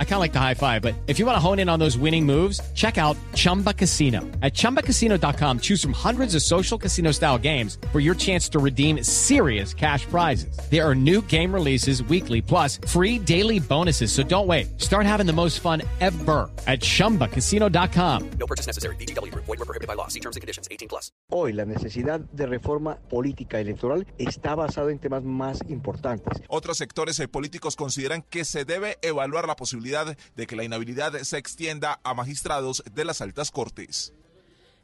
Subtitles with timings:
[0.00, 1.78] I kind of like the high five, but if you want to hone in on
[1.78, 4.22] those winning moves, check out Chumba Casino.
[4.42, 9.04] At ChumbaCasino.com, choose from hundreds of social casino style games for your chance to redeem
[9.04, 10.58] serious cash prizes.
[10.68, 14.10] There are new game releases weekly, plus free daily bonuses.
[14.10, 14.80] So don't wait.
[14.80, 18.30] Start having the most fun ever at ChumbaCasino.com.
[18.30, 18.96] No purchase necessary.
[18.96, 19.32] BGW.
[19.34, 20.08] Void were prohibited by law.
[20.08, 20.66] See terms and conditions.
[20.72, 21.12] 18 plus.
[21.30, 26.42] Hoy la necesidad de reforma política electoral está basada en temas más importantes.
[26.48, 29.87] Otros sectores eh, políticos consideran que se debe evaluar la posibilidad
[30.36, 34.12] de que la inhabilidad se extienda a magistrados de las altas cortes.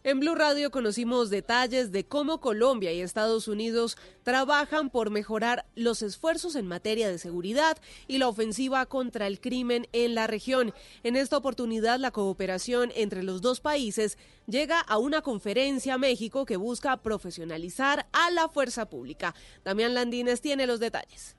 [0.07, 6.03] En Blue Radio conocimos detalles de cómo Colombia y Estados Unidos trabajan por mejorar los
[6.03, 10.75] esfuerzos en materia de seguridad y la ofensiva contra el crimen en la región.
[11.05, 16.45] En esta oportunidad, la cooperación entre los dos países llega a una conferencia a México
[16.45, 19.35] que busca profesionalizar a la fuerza pública.
[19.65, 21.35] Damián Landines tiene los detalles.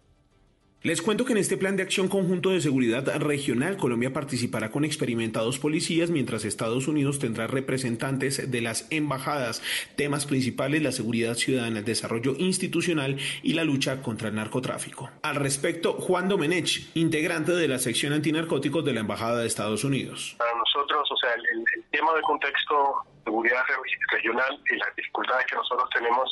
[0.86, 4.86] Les cuento que en este plan de acción conjunto de seguridad regional, Colombia participará con
[4.86, 9.64] experimentados policías, mientras Estados Unidos tendrá representantes de las embajadas.
[9.96, 15.10] Temas principales, la seguridad ciudadana, el desarrollo institucional y la lucha contra el narcotráfico.
[15.24, 20.36] Al respecto, Juan Domenech, integrante de la sección antinarcóticos de la Embajada de Estados Unidos.
[20.38, 23.64] Para nosotros, o sea, el, el tema del contexto seguridad
[24.12, 26.32] regional y las dificultades que nosotros tenemos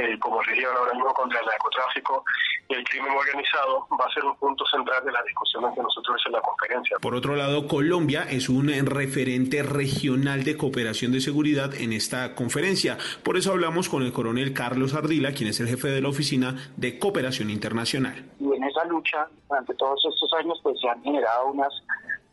[0.00, 2.24] eh, como región ahora mismo contra el narcotráfico
[2.68, 6.22] y el crimen organizado va a ser un punto central de las discusiones que nosotros
[6.26, 6.96] en la conferencia.
[7.00, 12.96] Por otro lado, Colombia es un referente regional de cooperación de seguridad en esta conferencia.
[13.22, 16.54] Por eso hablamos con el coronel Carlos Ardila, quien es el jefe de la Oficina
[16.76, 18.24] de Cooperación Internacional.
[18.38, 21.72] Y en esa lucha, durante todos estos años, pues se han generado unas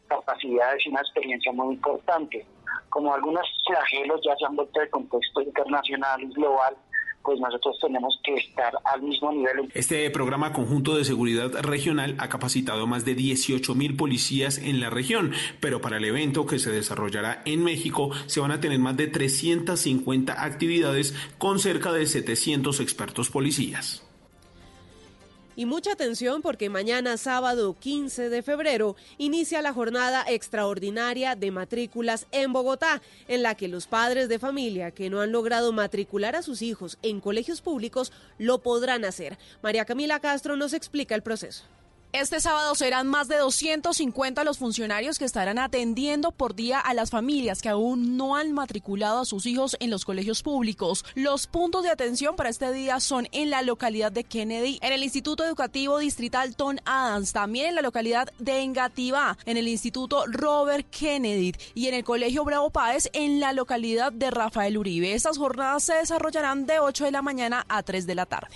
[0.08, 2.46] capacidades y una experiencia muy importante.
[2.90, 6.78] Como algunos flagelos ya se han vuelto de contexto internacional y global,
[7.28, 9.70] pues nosotros tenemos que estar al mismo nivel.
[9.74, 14.90] Este programa conjunto de seguridad regional ha capacitado más de 18 mil policías en la
[14.90, 18.96] región, pero para el evento que se desarrollará en México se van a tener más
[18.96, 24.07] de 350 actividades con cerca de 700 expertos policías.
[25.58, 32.28] Y mucha atención porque mañana sábado 15 de febrero inicia la jornada extraordinaria de matrículas
[32.32, 36.44] en Bogotá, en la que los padres de familia que no han logrado matricular a
[36.44, 39.40] sus hijos en colegios públicos lo podrán hacer.
[39.64, 41.64] María Camila Castro nos explica el proceso.
[42.14, 47.10] Este sábado serán más de 250 los funcionarios que estarán atendiendo por día a las
[47.10, 51.04] familias que aún no han matriculado a sus hijos en los colegios públicos.
[51.16, 55.04] Los puntos de atención para este día son en la localidad de Kennedy, en el
[55.04, 60.88] Instituto Educativo Distrital Tom Adams, también en la localidad de Engativá, en el Instituto Robert
[60.90, 65.14] Kennedy y en el Colegio Bravo Páez en la localidad de Rafael Uribe.
[65.14, 68.56] Estas jornadas se desarrollarán de 8 de la mañana a 3 de la tarde.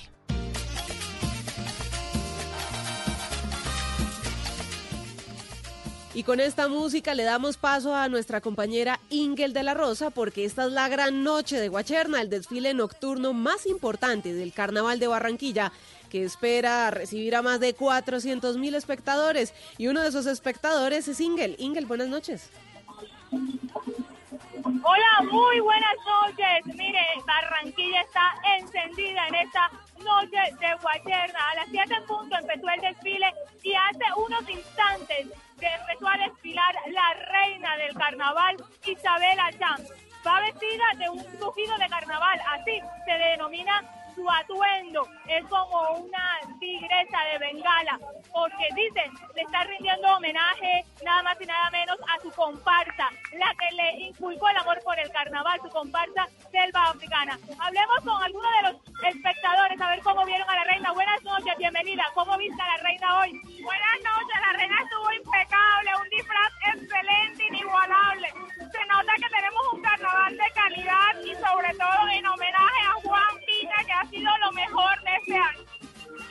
[6.14, 10.44] Y con esta música le damos paso a nuestra compañera Ingel de la Rosa porque
[10.44, 15.08] esta es la gran noche de Guacherna, el desfile nocturno más importante del Carnaval de
[15.08, 15.72] Barranquilla
[16.10, 21.22] que espera recibir a más de 400 mil espectadores y uno de esos espectadores es
[21.22, 21.56] Ingel.
[21.58, 22.50] Ingel, buenas noches.
[24.84, 26.76] Hola, muy buenas noches.
[26.76, 29.72] Mire, Barranquilla está encendida en esta
[30.04, 31.50] noche de Guacherna.
[31.52, 33.34] A las 7 en punto empezó el desfile
[33.64, 35.28] y hace unos instantes
[35.68, 39.88] empezó a desfilar la reina del carnaval, Isabela Champ.
[40.26, 43.82] Va vestida de un rugido de carnaval, así se denomina
[44.16, 48.00] su atuendo es como una tigresa de Bengala,
[48.32, 53.52] porque dicen, le está rindiendo homenaje nada más y nada menos a su comparsa, la
[53.58, 57.38] que le inculcó el amor por el carnaval, su comparsa selva africana.
[57.60, 58.76] Hablemos con algunos de los
[59.10, 60.92] espectadores a ver cómo vieron a la reina.
[60.94, 62.06] Buenas noches, bienvenida.
[62.14, 63.32] ¿Cómo viste a la reina hoy?
[63.64, 68.28] Buenas noches, la reina estuvo impecable, un disfraz excelente, inigualable.
[68.72, 73.36] Se nota que tenemos un carnaval de calidad y sobre todo en homenaje a Juan
[73.48, 75.81] Pina, que ha sido lo mejor de este año.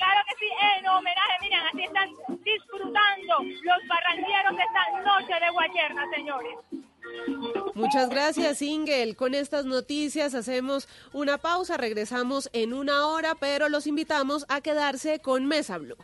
[0.00, 2.08] Claro que sí, en homenaje, miren, así están
[2.42, 6.56] disfrutando los barranqueros de esta noche de Guayerna, señores.
[7.74, 9.14] Muchas gracias, Ingel.
[9.14, 15.18] Con estas noticias hacemos una pausa, regresamos en una hora, pero los invitamos a quedarse
[15.18, 15.96] con Mesa Blue.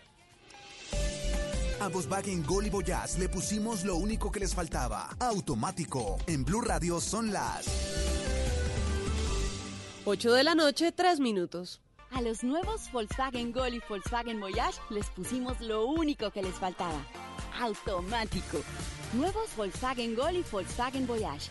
[1.80, 5.08] A Volkswagen Gol y Voyage le pusimos lo único que les faltaba.
[5.20, 6.18] Automático.
[6.26, 7.66] En Blue Radio son las
[10.04, 11.80] 8 de la noche, 3 minutos.
[12.12, 16.98] A los nuevos Volkswagen Gol y Volkswagen Voyage les pusimos lo único que les faltaba.
[17.60, 18.62] Automático.
[19.12, 21.50] nuevos Volkswagen Gol y Volkswagen Voyage,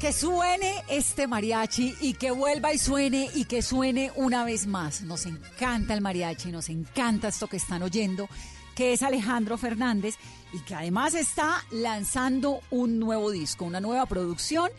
[0.00, 5.02] Que suene este mariachi y que vuelva y suene y que suene una vez más.
[5.02, 8.28] Nos encanta el mariachi, nos encanta esto que están oyendo,
[8.74, 10.16] que es Alejandro Fernández
[10.52, 14.70] y que además está lanzando un nuevo disco, una nueva producción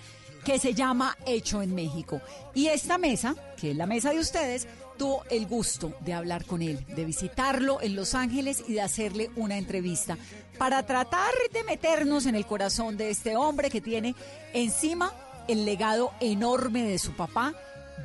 [0.45, 2.21] que se llama Hecho en México.
[2.53, 4.67] Y esta mesa, que es la mesa de ustedes,
[4.97, 9.29] tuvo el gusto de hablar con él, de visitarlo en Los Ángeles y de hacerle
[9.35, 10.17] una entrevista
[10.57, 14.15] para tratar de meternos en el corazón de este hombre que tiene
[14.53, 15.13] encima
[15.47, 17.53] el legado enorme de su papá,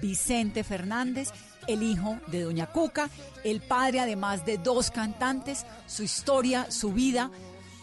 [0.01, 1.31] Vicente Fernández,
[1.67, 3.11] el hijo de Doña Cuca,
[3.45, 7.31] el padre además de dos cantantes, su historia, su vida,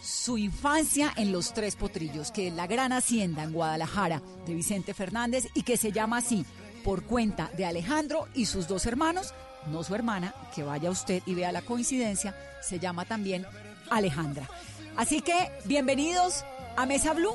[0.02, 4.94] su infancia en Los Tres Potrillos, que es la gran hacienda en Guadalajara de Vicente
[4.94, 6.44] Fernández y que se llama así
[6.84, 9.34] por cuenta de Alejandro y sus dos hermanos,
[9.66, 13.46] no su hermana, que vaya usted y vea la coincidencia, se llama también
[13.90, 14.48] Alejandra.
[14.96, 16.44] Así que bienvenidos
[16.76, 17.34] a Mesa Blue.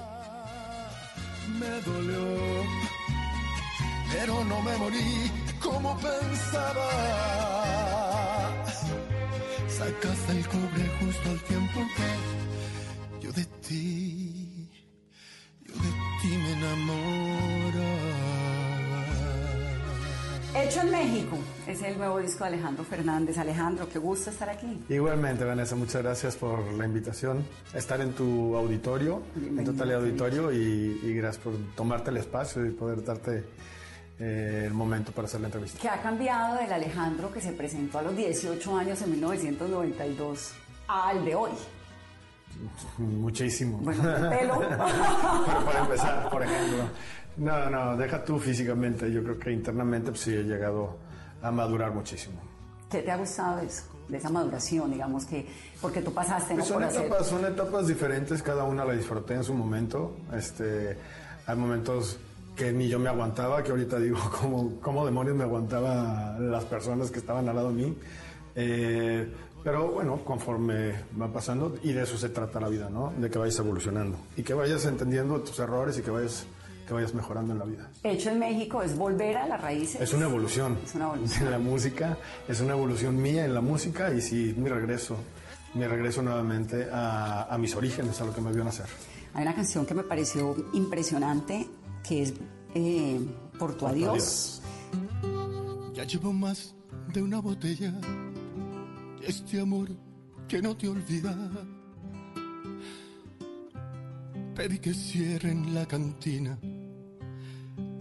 [1.60, 2.64] Me dolió,
[4.12, 5.32] pero no me morí
[5.62, 6.90] como pensaba.
[9.68, 14.70] Sacaste el cobre justo al tiempo que yo de ti,
[15.62, 15.92] yo de
[16.22, 17.35] ti me enamoraba.
[20.56, 21.38] Hecho en México
[21.68, 23.38] es el nuevo disco de Alejandro Fernández.
[23.38, 24.82] Alejandro, qué gusto estar aquí.
[24.88, 27.46] Igualmente, Vanessa, muchas gracias por la invitación.
[27.74, 32.72] Estar en tu auditorio, en tu teleauditorio y, y gracias por tomarte el espacio y
[32.72, 33.44] poder darte
[34.18, 35.78] eh, el momento para hacer la entrevista.
[35.82, 40.54] ¿Qué ha cambiado del Alejandro que se presentó a los 18 años en 1992
[40.88, 41.52] al de hoy?
[42.98, 43.80] Muchísimo.
[43.80, 44.60] Bueno, el pelo.
[45.46, 46.86] Pero para empezar, por ejemplo.
[47.38, 49.12] No, no, deja tú físicamente.
[49.12, 50.98] Yo creo que internamente pues, sí he llegado
[51.42, 52.40] a madurar muchísimo.
[52.90, 53.84] ¿Qué te ha gustado de eso?
[54.08, 55.48] De esa maduración, digamos que.
[55.82, 56.58] Porque tú pasaste ¿no?
[56.60, 60.16] Pues son, por hacer- etapas, son etapas diferentes, cada una la disfruté en su momento.
[60.34, 60.98] Este,
[61.48, 62.18] hay momentos
[62.56, 67.12] que ni yo me aguantaba, que ahorita digo, ¿cómo, cómo demonios me aguantaba las personas
[67.12, 67.98] que estaban al lado de mí?
[68.56, 69.28] Eh,
[69.64, 73.12] pero bueno, conforme va pasando, y de eso se trata la vida, ¿no?
[73.18, 76.46] De que vayas evolucionando y que vayas entendiendo tus errores y que vayas,
[76.86, 77.90] que vayas mejorando en la vida.
[78.04, 80.02] Hecho en México es volver a las raíces.
[80.02, 80.78] Es una evolución.
[80.84, 81.46] Es una evolución.
[81.46, 85.18] En la música, es una evolución mía en la música y sí, mi regreso,
[85.74, 88.86] mi regreso nuevamente a, a mis orígenes, a lo que me vio nacer.
[89.34, 91.68] Hay una canción que me pareció impresionante,
[92.08, 92.34] que es
[92.74, 93.20] eh,
[93.58, 94.62] Por tu adiós.
[95.94, 96.76] Ya llevo más
[97.14, 97.94] de una botella
[99.22, 99.90] este amor
[100.48, 101.36] que no te olvida.
[104.56, 106.58] Pedí que cierren la cantina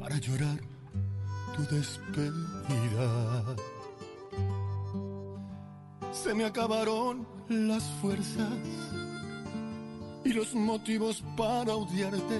[0.04, 0.60] para llorar
[1.56, 3.56] tu despedida.
[6.12, 8.52] Se me acabaron las fuerzas
[10.22, 12.38] y los motivos para odiarte.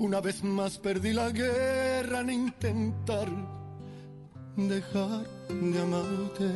[0.00, 3.28] Una vez más perdí la guerra en intentar
[4.56, 6.50] dejar de amarte.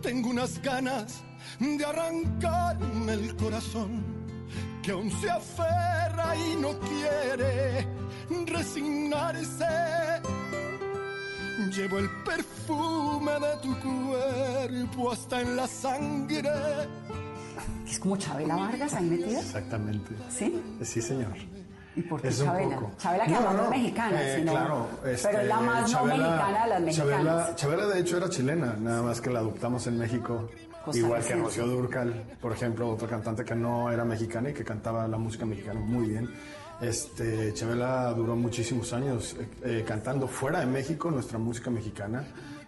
[0.00, 1.22] Tengo unas ganas
[1.60, 4.15] de arrancarme el corazón
[4.86, 7.84] que aún se aferra y no quiere
[8.46, 9.66] resignarse.
[11.74, 16.48] Llevo el perfume de tu cuerpo hasta en la sangre.
[17.84, 19.40] Es como Chabela Vargas ahí metida.
[19.40, 20.14] Exactamente.
[20.30, 20.62] ¿Sí?
[20.82, 21.34] Sí, señor.
[21.96, 22.76] ¿Y por qué Es un Chabela?
[22.76, 22.92] poco.
[22.98, 25.90] Chabela que No, no no, es mexicana, eh, sino- claro, pero este, es la más
[25.90, 27.10] no Chabela- mexicana de las mexicanas.
[27.16, 30.48] Chabela, Chabela, de hecho era chilena, nada más que la adoptamos en México.
[30.94, 31.34] Igual que.
[31.34, 35.44] Rocío Durcal, por ejemplo, otra cantante que no era mexicana y que cantaba la música
[35.46, 36.28] mexicana muy bien.
[36.80, 42.22] Este, Chabela duró muchísimos años eh, eh, cantando fuera de México nuestra música mexicana,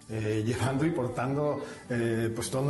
[0.09, 1.61] eh, llevando y portando
[2.35, 2.65] pues toda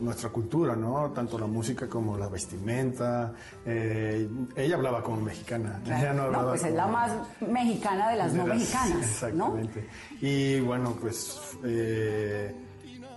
[0.00, 1.10] nuestra cultura, ¿no?
[1.12, 3.32] Tanto la música como la vestimenta.
[3.64, 5.80] ella hablaba como mexicana.
[5.82, 6.00] Claro.
[6.02, 8.96] Ella no No, hablaba pues es la más mexicana de las no de las- mexicanas,
[8.98, 9.00] ¿no?
[9.56, 9.88] Exactamente.
[10.20, 11.40] Y bueno, pues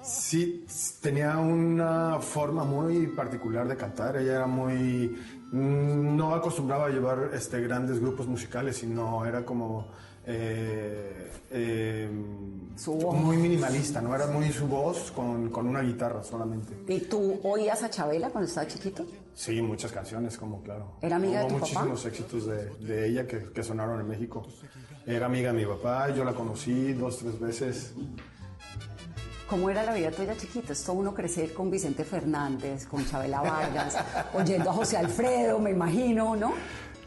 [0.04, 0.66] sí
[1.02, 4.18] tenía una forma muy particular de cantar.
[4.18, 5.18] Ella era muy
[5.52, 9.88] mm, no acostumbraba a llevar este grandes grupos musicales, sino era como
[10.26, 12.10] eh, eh,
[13.14, 16.74] muy minimalista, no era muy su voz con, con una guitarra solamente.
[16.88, 19.06] ¿Y tú oías a Chabela cuando estabas chiquito?
[19.36, 20.94] Sí, muchas canciones, como claro.
[21.02, 21.86] ¿Era amiga de Hubo tu papá?
[21.86, 24.46] muchísimos éxitos de, de ella que, que sonaron en México.
[25.06, 27.94] Era amiga de mi papá, yo la conocí dos, tres veces.
[29.54, 30.74] ¿Cómo era la vida tuya chiquito?
[30.74, 33.96] Es uno crecer con Vicente Fernández, con Chabela Vargas,
[34.34, 36.54] oyendo a José Alfredo, me imagino, ¿no?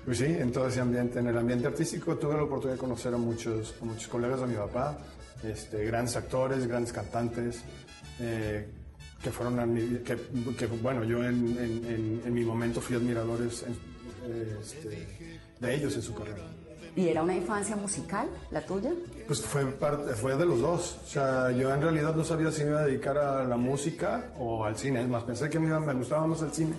[0.05, 3.13] Pues sí, en todo ese ambiente, en el ambiente artístico, tuve la oportunidad de conocer
[3.13, 4.97] a muchos, a muchos colegas de mi papá,
[5.43, 7.63] este, grandes actores, grandes cantantes,
[8.21, 8.69] eh,
[9.21, 9.75] que fueron,
[10.05, 10.17] que,
[10.57, 13.65] que, bueno, yo en, en- en- en mi momento fui admiradores
[14.29, 16.45] eh, este, de ellos en su carrera.
[16.97, 18.91] ¿Y era una infancia musical, la tuya?
[19.27, 20.99] Pues fue, parte, fue de los dos.
[21.05, 24.31] O sea, yo en realidad no sabía si me iba a dedicar a la música
[24.39, 25.03] o al cine.
[25.03, 26.73] Es más, pensé que me, iba- me gustaba más el cine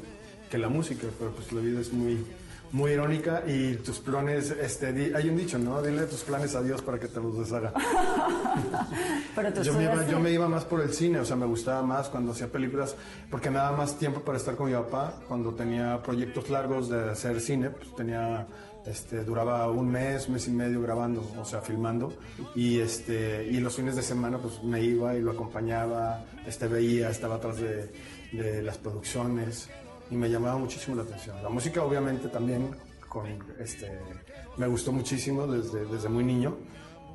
[0.49, 2.25] que la música, pero pues la vida es muy,
[2.71, 5.81] muy irónica y tus planes, este, di- hay un dicho, ¿no?
[5.83, 7.71] Dile tus planes a Dios para que te los deshaga.
[9.35, 11.45] Pero tú Yo me, iba, yo me iba más por el cine, o sea, me
[11.45, 12.95] gustaba más cuando hacía películas,
[13.29, 15.13] porque me daba más tiempo para estar con mi papá.
[15.27, 18.47] Cuando tenía proyectos largos de hacer cine, pues tenía,
[18.87, 22.13] este, duraba un mes, mes y medio grabando, o sea, filmando.
[22.55, 27.09] Y, este, y los fines de semana, pues me iba y lo acompañaba, este, veía,
[27.09, 27.91] estaba atrás de,
[28.31, 29.69] de las producciones
[30.09, 31.41] y me llamaba muchísimo la atención.
[31.43, 32.75] La música, obviamente, también,
[33.09, 33.25] con,
[33.59, 33.91] este,
[34.57, 36.55] me gustó muchísimo desde, desde muy niño.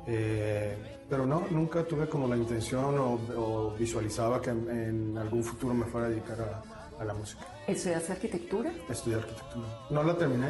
[0.05, 0.77] Eh,
[1.09, 5.73] pero no, nunca tuve como la intención o, o visualizaba que en, en algún futuro
[5.73, 8.71] me fuera a dedicar a, a la música, ¿Estudiaste arquitectura?
[8.89, 9.65] estudiar arquitectura.
[9.89, 10.49] No la terminé,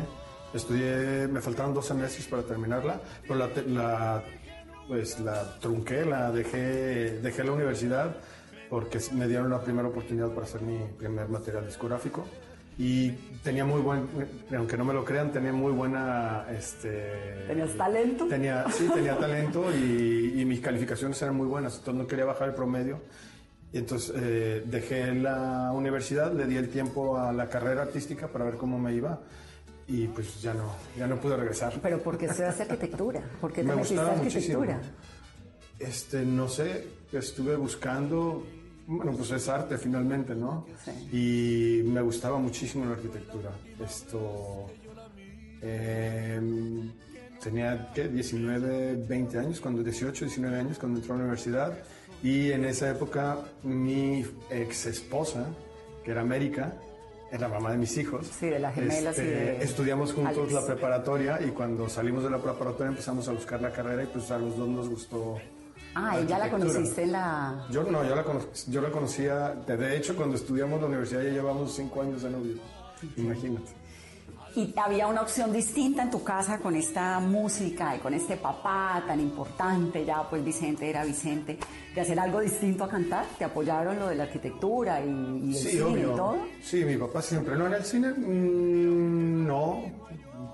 [0.54, 4.24] estudié, me faltaron dos semestres para terminarla, pero la, la,
[4.88, 8.16] pues, la trunqué, la dejé, dejé la universidad
[8.70, 12.26] porque me dieron la primera oportunidad para hacer mi primer material discográfico
[12.78, 13.12] y
[13.44, 14.08] tenía muy buen,
[14.56, 17.46] aunque no me lo crean, tenía muy buena, este...
[17.48, 18.28] ¿Tenías talento?
[18.28, 22.50] Tenía, sí, tenía talento y, y mis calificaciones eran muy buenas, entonces no quería bajar
[22.50, 23.00] el promedio.
[23.72, 28.46] Y entonces eh, dejé la universidad, le di el tiempo a la carrera artística para
[28.46, 29.20] ver cómo me iba
[29.88, 31.74] y pues ya no, ya no pude regresar.
[31.82, 33.22] ¿Pero por qué estudiaste arquitectura?
[33.42, 34.62] ¿Por qué te Me gustaba muchísimo.
[34.62, 34.82] arquitectura?
[35.80, 38.46] Este, no sé, estuve buscando,
[38.88, 40.66] bueno, pues es arte finalmente, ¿no?
[41.12, 43.52] Y me gustaba muchísimo la arquitectura.
[43.84, 44.68] Esto,
[45.62, 46.92] em,
[47.42, 48.08] tenía, ¿qué?
[48.08, 51.74] 19, 20 años, cuando 18, 19 años, cuando entré a la universidad.
[52.22, 55.48] Y en esa época mi ex esposa,
[56.06, 56.74] que era América,
[57.34, 58.28] era la mamá de mis hijos.
[58.40, 60.54] Sí, de las gemelas y Este, de Estudiamos juntos Alex.
[60.54, 64.30] la preparatoria y cuando salimos de la preparatoria empezamos a buscar la carrera y pues
[64.30, 65.38] a los dos nos gustó.
[65.96, 66.74] Ah, ella la arquitectura.
[66.74, 67.66] conociste la...
[67.72, 71.30] Yo no, yo la, cono- yo la conocía, de hecho cuando estudiamos la universidad ya
[71.32, 72.56] llevamos cinco años de novio,
[73.18, 73.72] imagínate.
[74.56, 79.04] Y había una opción distinta en tu casa con esta música y con este papá
[79.08, 81.58] tan importante, ya pues Vicente era Vicente,
[81.96, 83.26] de hacer algo distinto a cantar.
[83.38, 86.14] ¿Te apoyaron lo de la arquitectura y, y el Sí, cine obvio.
[86.14, 86.38] y todo?
[86.62, 87.56] Sí, mi papá siempre.
[87.56, 89.82] No, en el cine, mm, no.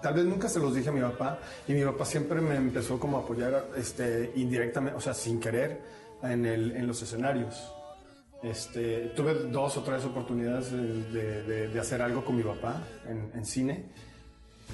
[0.02, 1.40] Tal vez nunca se los dije a mi papá.
[1.68, 5.82] Y mi papá siempre me empezó como a apoyar este, indirectamente, o sea, sin querer,
[6.24, 7.74] en, el, en los escenarios.
[8.42, 12.82] Este, tuve dos o tres oportunidades de, de- de- de hacer algo con mi papá
[13.08, 13.86] en, en cine.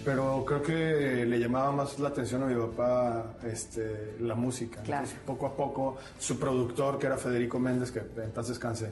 [0.03, 4.81] pero creo que le llamaba más la atención a mi papá este, la música.
[4.83, 5.03] Claro.
[5.03, 8.91] Entonces, poco a poco, su productor, que era Federico Méndez, que en paz descanse,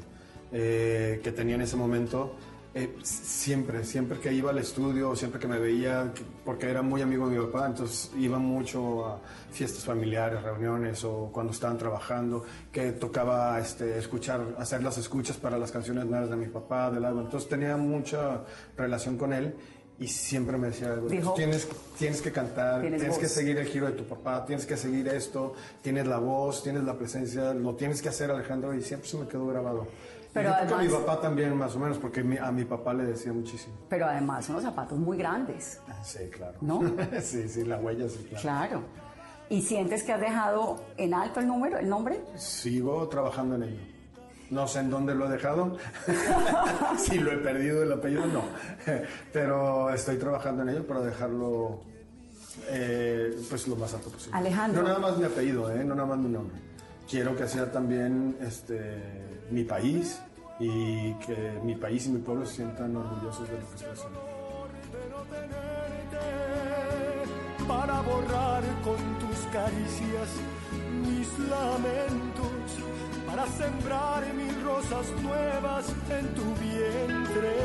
[0.52, 2.36] eh, que tenía en ese momento,
[2.76, 7.02] eh, siempre, siempre que iba al estudio, siempre que me veía, que- porque era muy
[7.02, 9.20] amigo de mi papá, entonces iba mucho a
[9.52, 15.58] fiestas familiares, reuniones o cuando estaban trabajando, que tocaba este, escuchar, hacer las escuchas para
[15.58, 17.26] las canciones nuevas de mi papá, del álbum.
[17.26, 18.42] Entonces tenía mucha
[18.76, 19.54] relación con él
[20.00, 21.68] y siempre me decía, "Güey, Dijo- tienes,
[22.00, 25.08] tienes que cantar, Tienes tienes, que seguir el giro de tu papá, tienes que seguir
[25.10, 25.54] esto,
[25.84, 29.28] tienes la voz, tienes la presencia, lo tienes que hacer Alejandro y siempre se me
[29.28, 29.88] quedó grabado.
[30.34, 32.66] Pero Yo creo que a mi además- papá también más o menos, porque a mi
[32.66, 33.76] papá le decía muchísimo.
[33.90, 36.58] Pero además unos zapatos muy grandes, Sí, claro.
[36.62, 36.82] ¿no?
[37.22, 38.42] sí, sí, la huella sí, claro.
[38.42, 38.82] Claro.
[39.50, 42.20] ¿Y sientes que has dejado en alto el número, el nombre?
[42.36, 43.82] Sigo trabajando en ello.
[44.50, 45.78] No sé en dónde lo he dejado.
[46.98, 48.42] si lo he perdido el apellido, no.
[49.32, 51.82] Pero estoy trabajando en ello para dejarlo
[52.70, 54.36] eh, pues lo más alto posible.
[54.38, 54.82] Alejandro.
[54.82, 55.84] No nada más mi apellido, ¿eh?
[55.84, 56.56] no nada más mi nombre.
[57.10, 60.22] Quiero que sea también este, mi país
[60.60, 64.34] y que mi país y mi pueblo se sientan orgullosos de lo que estoy haciendo.
[67.68, 70.30] para borrar con tus caricias
[71.08, 72.68] mis lamentos,
[73.26, 77.56] para sembrar mil rosas nuevas en tu vientre.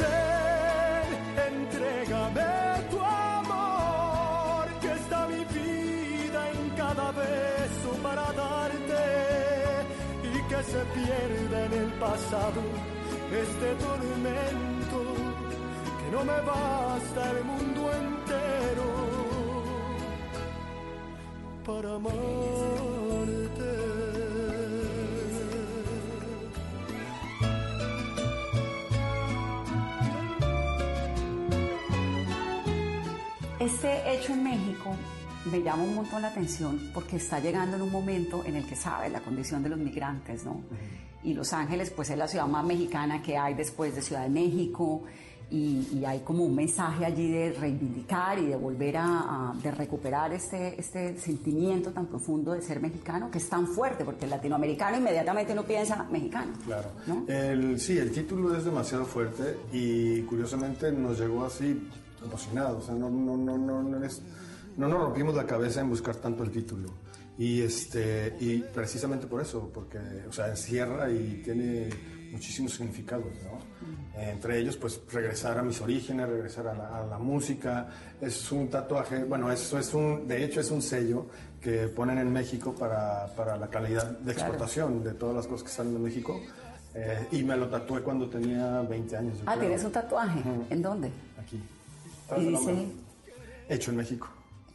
[0.00, 1.08] Ven,
[1.52, 8.79] entrégame tu amor, que está mi vida en cada beso para darte
[10.62, 12.60] se pierda en el pasado
[13.32, 15.00] este tormento
[15.98, 18.90] que no me basta el mundo entero
[21.64, 22.50] para amarte.
[33.60, 34.96] Este hecho en México
[35.46, 38.76] me llama un montón la atención porque está llegando en un momento en el que
[38.76, 40.60] sabe la condición de los migrantes, ¿no?
[41.22, 44.30] Y Los Ángeles, pues es la ciudad más mexicana que hay después de Ciudad de
[44.30, 45.02] México
[45.50, 49.70] y, y hay como un mensaje allí de reivindicar y de volver a, a- de
[49.72, 54.30] recuperar este, este sentimiento tan profundo de ser mexicano que es tan fuerte porque el
[54.30, 56.52] latinoamericano inmediatamente no piensa mexicano.
[56.64, 56.90] Claro.
[57.06, 57.24] ¿No?
[57.26, 61.88] El, sí, el título es demasiado fuerte y curiosamente nos llegó así,
[62.54, 62.72] nada.
[62.72, 64.22] O sea, no, no, no, no, no, es-
[64.76, 66.88] no nos rompimos la cabeza en buscar tanto el título.
[67.38, 71.88] Y, este, y precisamente por eso, porque o sea, encierra y tiene
[72.32, 73.58] muchísimos significados, ¿no?
[74.20, 77.88] Entre ellos, pues regresar a mis orígenes, regresar a la, a la música.
[78.20, 81.26] Es un tatuaje, bueno, eso es un, de hecho es un sello
[81.60, 84.48] que ponen en México para, para la calidad de Claro.
[84.50, 86.40] exportación de todas las cosas que salen de México.
[86.94, 89.38] Eh, y me lo tatué cuando tenía 20 años.
[89.46, 89.56] Ah.
[89.58, 90.40] ¿tienes un tatuaje?
[90.68, 91.10] ¿En dónde?
[91.40, 91.60] Aquí.
[92.36, 92.86] Y dice,
[93.68, 94.28] Hecho en México.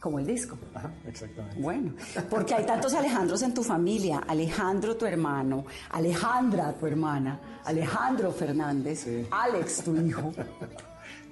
[0.06, 0.56] Como el disco.
[0.72, 1.60] Ajá, exactamente.
[1.60, 1.94] Bueno,
[2.30, 4.22] porque hay tantos Alejandros en tu familia.
[4.28, 10.32] Alejandro, tu hermano, Alejandra, tu hermana, Alejandro Fernández, Alex, tu hijo.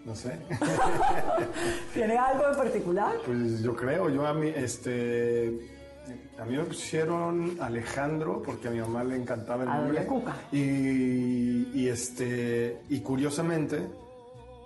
[0.04, 0.38] No sé.
[1.94, 3.14] ¿Tiene algo en particular?
[3.24, 5.48] Pues yo creo, yo a mí, este,
[6.38, 10.04] a mí me pusieron Alejandro porque a mi mamá le encantaba el A nombre.
[10.04, 10.36] Cuca.
[10.52, 13.88] Y, y este, y curiosamente,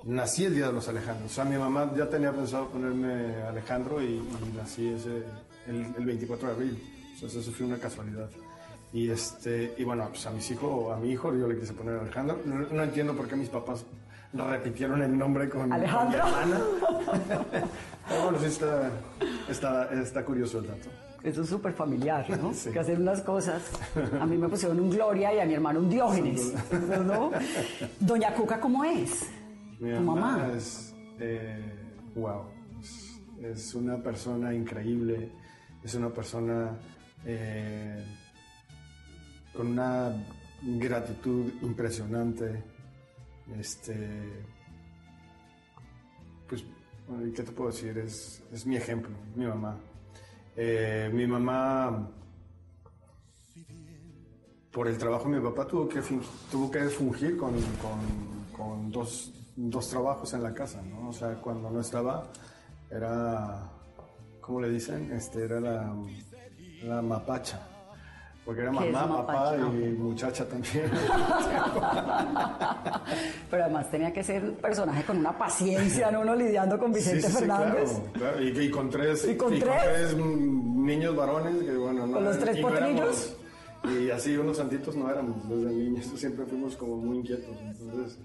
[0.05, 1.31] nací el día de los Alejandros.
[1.31, 5.23] O sea, mi mamá ya tenía pensado ponerme Alejandro y, y nací ese,
[5.67, 6.83] el, el 24 de abril.
[7.15, 8.29] Entonces eso fue una casualidad.
[8.93, 11.99] Y este, y bueno, pues a mis hijos, a mi hijo yo le quise poner
[11.99, 12.39] Alejandro.
[12.45, 13.85] No, no entiendo por qué mis papás
[14.33, 16.19] repitieron el nombre con, con Alejandro.
[16.19, 16.61] hermana.
[18.09, 18.91] Pero bueno, sí está,
[19.49, 20.89] está, está curioso el dato.
[21.23, 22.53] Eso es súper familiar, ¿no?
[22.55, 22.71] Sí.
[22.71, 23.63] Que hacer unas cosas.
[24.21, 26.53] A mí me pusieron un Gloria y a mi hermano un Diógenes.
[27.05, 27.31] ¿no?
[28.01, 29.27] Doña Cuca, ¿cómo es?
[29.81, 31.73] Mi Tu mamá, es, eh,
[32.15, 32.43] wow,
[32.81, 35.31] es, es una persona increíble,
[35.85, 36.77] es una persona
[37.25, 38.05] eh,
[39.55, 40.13] con una
[40.63, 42.63] gratitud impresionante.
[43.59, 44.45] Este,
[46.49, 46.65] pues,
[47.35, 47.97] ¿qué te puedo decir?
[47.99, 49.79] Es, es mi ejemplo, mi mamá.
[50.57, 52.11] Eh, mi mamá
[54.73, 56.01] por el trabajo de mi papá tuvo que,
[56.51, 61.09] tuvo que fungir con, con- con dos, dos trabajos en la casa, ¿no?
[61.09, 62.29] O sea, cuando no estaba,
[62.91, 63.69] era,
[64.41, 65.11] ¿cómo le dicen?
[65.13, 65.93] Este, era la,
[66.85, 67.61] la mapacha.
[68.45, 70.91] Porque era ¿Qué es mamá, papá y muchacha también.
[73.51, 76.21] Pero además tenía que ser un personaje con una paciencia, ¿no?
[76.21, 77.91] Uno lidiando con Vicente Sí, sí, sí, Fernández.
[78.15, 78.43] claro, claro.
[78.43, 80.17] Y, y con tres, ¿Y con tres?
[80.17, 83.37] mm, niños varones, que bueno, no, ¿Con los tres y no potrillos?
[83.85, 87.57] y así unos santitos no éramos desde niños, siempre fuimos como muy inquietos.
[87.61, 88.19] Entonces,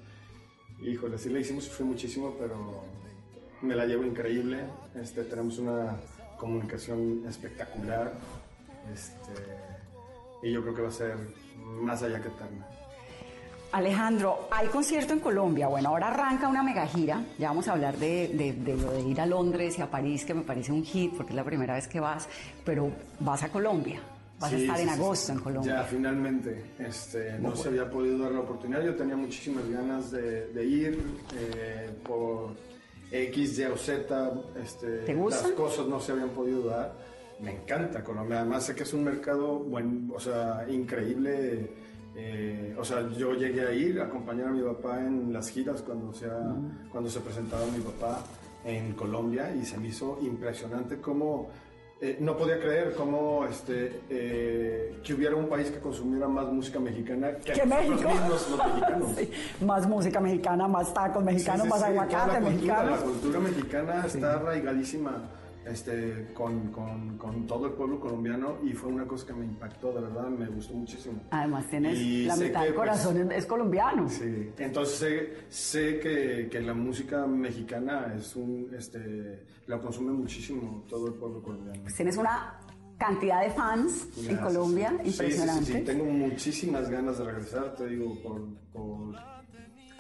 [0.84, 2.84] Híjole, sí le hicimos sufrir muchísimo, pero
[3.62, 4.66] me la llevo increíble.
[4.96, 5.96] Este, tenemos una
[6.38, 8.14] comunicación espectacular.
[8.94, 9.32] Este,
[10.44, 11.16] y yo creo que va a ser
[11.58, 12.68] más allá que eterna.
[13.72, 15.68] Alejandro, hay concierto en Colombia.
[15.68, 17.24] Bueno, ahora arranca una mega gira.
[17.40, 20.44] Ya vamos a hablar de, lo de ir a Londres y a París, que me
[20.44, 22.28] parece un hit porque es la primera vez que vas,
[22.66, 24.02] pero vas a Colombia.
[24.44, 25.32] Vas Sí, a estar sí, en agosto sí.
[25.32, 25.76] en Colombia.
[25.78, 26.64] Ya, finalmente.
[26.80, 28.84] Este, no se había podido dar la oportunidad.
[28.84, 31.00] Yo tenía muchísimas ganas de, de ir
[31.38, 32.50] eh, por
[33.10, 34.32] X, Y o Z.
[34.62, 35.44] Este, ¿Te gusta?
[35.44, 36.94] Las cosas no se habían podido dar.
[37.40, 38.42] Me encanta Colombia.
[38.42, 41.72] Además, sé que es un mercado buen, o sea, increíble.
[42.16, 45.82] Eh, o sea, yo llegué a ir a acompañar a mi papá en las giras
[45.82, 46.90] cuando, sea, Mm.
[46.92, 48.24] cuando se presentaba mi papá
[48.66, 51.50] en Colombia y se me hizo impresionante cómo
[52.06, 56.78] eh, no podía creer cómo este, eh, que hubiera un país que consumiera más música
[56.78, 58.10] mexicana que, ¿Que México?
[58.10, 59.10] mismos los mexicanos.
[59.18, 59.32] Sí,
[59.66, 62.92] Más música mexicana, más tacos mexicanos, Sí, sí, más aguacate la cultura, mexicano.
[62.92, 65.24] La cultura mexicana está arraigadísima
[65.66, 69.94] este, con, con, con todo el pueblo colombiano y fue una cosa que me impactó,
[69.94, 71.22] de verdad, me gustó muchísimo.
[71.32, 74.10] Además tienes Y la mitad del corazón es- es colombiano.
[74.10, 80.84] Sí, entonces sé, sé que, que la música mexicana es un, este, la consume muchísimo
[80.90, 81.82] todo el pueblo colombiano.
[81.84, 82.60] Pues tienes una
[82.98, 84.38] cantidad de fans en.
[84.38, 85.66] Colombia Sí, sí, sí, impresionante.
[85.66, 89.16] Sí, tengo muchísimas ganas de regresar, te digo, por, por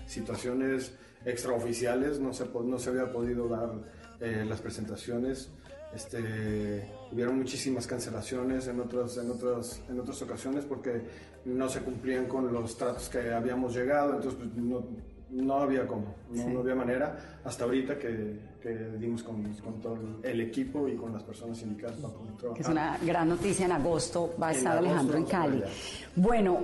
[0.05, 0.93] situaciones
[1.25, 3.71] extraoficiales, no se, no se había podido dar
[4.19, 5.49] eh, las presentaciones.
[5.93, 11.03] Este, hubieron muchísimas cancelaciones en otras, en, otras, en otras ocasiones porque
[11.45, 14.83] no se cumplían con los tratos que habíamos llegado, entonces pues, no,
[15.29, 16.49] no había cómo, no, Sí.
[16.51, 21.13] no había manera, hasta ahorita que, que dimos con, con todo el equipo y con
[21.13, 22.61] las personas indicadas para poder trabajar.
[22.61, 23.65] es una gran noticia.
[23.67, 25.57] En agosto va a estar Alejandro en Cali.
[25.57, 25.67] allá.
[26.15, 26.59] Bueno,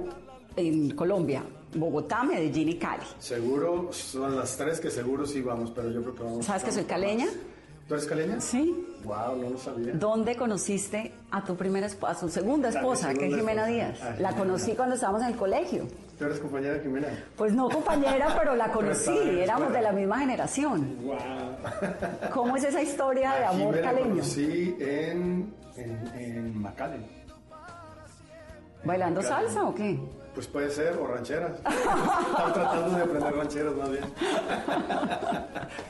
[0.55, 3.03] en Colombia, Bogotá, Medellín y Cali.
[3.19, 6.45] Seguro, son las tres que seguro sí vamos, pero yo creo que vamos.
[6.45, 7.25] ¿Sabes que soy caleña?
[7.25, 7.35] más.
[7.87, 8.39] ¿Tú eres caleña?
[8.39, 8.85] Sí.
[9.03, 9.93] Wow, no lo sabía.
[9.93, 13.67] ¿Dónde conociste a tu primera esposa, a su segunda esposa, que es Jimena esposa.
[13.67, 13.99] Díaz?
[14.03, 15.87] Ah, La conocí cuando estábamos en el colegio.
[16.17, 17.07] ¿Tú eres compañera de Jimena?
[17.35, 20.97] Pues no compañera, pero la conocí, la éramos de la misma generación.
[21.03, 21.17] Wow.
[22.33, 24.09] ¿Cómo es esa historia de amor Jimena caleño?
[24.09, 26.63] conocí en, en, en.
[28.83, 29.99] ¿Bailando salsa o qué?
[30.33, 31.51] Pues puede ser, o rancheras.
[31.59, 34.03] Estaba tratando de aprender rancheras más bien.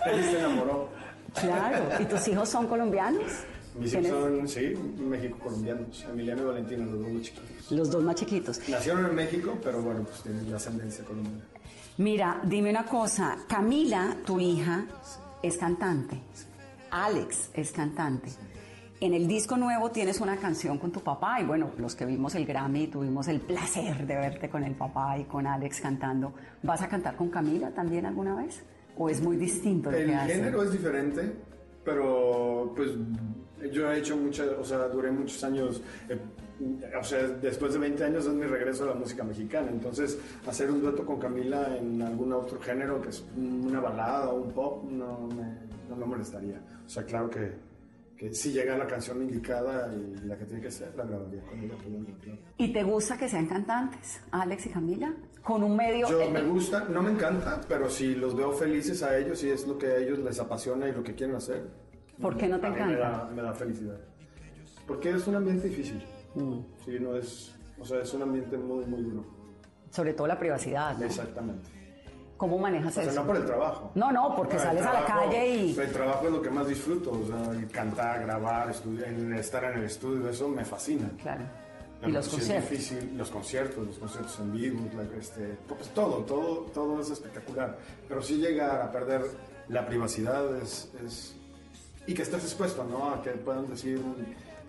[0.05, 0.89] Ella se enamoró.
[1.39, 1.85] Claro.
[1.99, 3.21] ¿Y tus hijos son colombianos?
[3.75, 6.05] Mis hijos ¿Tienes- son, sí, México-colombianos.
[6.11, 7.71] Emiliano y Valentina, los dos muy chiquitos.
[7.71, 8.59] Los dos más chiquitos.
[8.67, 11.43] Nacieron en México, pero bueno, pues tienen la ascendencia colombiana.
[11.97, 13.37] Mira, dime una cosa.
[13.47, 14.85] Camila, tu hija,
[15.43, 16.19] es cantante.
[16.91, 18.29] Alex es cantante.
[19.01, 22.35] En el disco nuevo tienes una canción con tu papá y bueno, los que vimos
[22.35, 26.33] el Grammy tuvimos el placer de verte con el papá y con Alex cantando.
[26.63, 28.61] ¿Vas a cantar con Camila también alguna vez?
[28.97, 30.33] ¿O es muy distinto lo El que hace?
[30.33, 31.31] género es diferente,
[31.85, 32.89] pero pues
[33.71, 36.19] yo he hecho muchas, o sea, duré muchos años, eh,
[36.99, 40.69] o sea, después de 20 años es mi regreso a la música mexicana, entonces hacer
[40.69, 44.83] un dueto con Camila en algún otro género, que es una balada o un pop,
[44.91, 45.57] no me,
[45.89, 46.59] no me molestaría.
[46.85, 47.68] O sea, claro que,
[48.19, 51.57] que si llega la canción indicada y la que tiene que ser, la grabaría con
[51.57, 51.73] ella.
[52.57, 55.13] ¿Y te gusta que sean cantantes, Alex y Camila?
[55.41, 56.05] Con un medio...
[56.09, 59.65] Yo me gusta, no me encanta, pero si los veo felices a ellos y es
[59.65, 61.65] lo que a ellos les apasiona y lo que quieren hacer.
[62.21, 62.99] ¿Por qué no te Me encanta?
[62.99, 63.97] da, me da felicidad.
[64.85, 66.03] Porque es un ambiente difícil.
[66.35, 66.59] Mm.
[66.83, 69.25] Sí, no es, o sea, es un ambiente muy, muy duro.
[69.91, 71.05] Sobre todo la privacidad, ¿no?
[71.05, 71.69] Exactamente.
[72.39, 73.19] ¿Cómo manejas O sea, eso?
[73.21, 73.91] no por el trabajo.
[73.95, 75.77] No, no, porque No, sales a la trabajo- calle y...
[75.77, 79.63] El trabajo es lo que más disfruto, o sea, el cantar, grabar, estudiar, el estar
[79.65, 81.11] en el estudio, eso me fascina.
[81.21, 81.43] Claro.
[82.01, 82.63] La Y los conciertos.
[82.63, 84.79] Es difícil, los conciertos, los conciertos en vivo,
[85.19, 87.77] este, pues todo, todo, todo es espectacular.
[88.07, 89.21] Pero sí llegar a perder
[89.67, 91.35] la privacidad es, es-
[92.07, 93.11] y que estés expuesto, ¿no?
[93.11, 94.01] A que puedan decir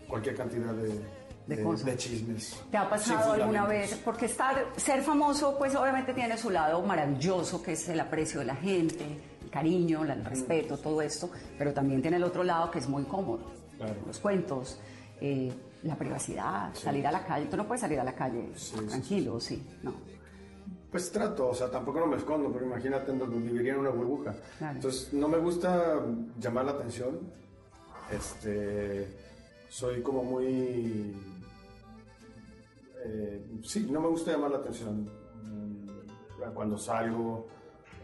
[0.08, 1.00] cualquier cantidad de,
[1.46, 1.86] De cosas.
[1.86, 2.62] de chismes.
[2.70, 4.00] ¿Te ha pasado alguna vez?
[4.04, 8.46] Porque estar, ser famoso, pues obviamente tiene su lado maravilloso, que es el aprecio de
[8.46, 9.04] la gente,
[9.42, 13.02] el cariño, el respeto, todo esto, pero también tiene el otro lado que es muy
[13.04, 13.50] cómodo.
[13.76, 13.96] Claro.
[14.06, 14.78] Los cuentos,
[15.20, 17.46] eh, la privacidad, salir a la calle.
[17.46, 18.52] Tú no puedes salir a la calle
[18.88, 19.94] tranquilo, sí, no.
[20.90, 24.34] Pues trato, o sea, tampoco no me escondo, pero imagínate, viviría en una burbuja.
[24.58, 24.74] Claro.
[24.74, 26.00] Entonces, no me gusta
[26.38, 27.20] llamar la atención.
[28.10, 29.06] Este,
[29.68, 31.14] soy como muy...
[33.04, 35.08] eh, sí, no me gusta llamar la atención.
[35.44, 35.86] Mm,
[36.54, 37.48] Cuando salgo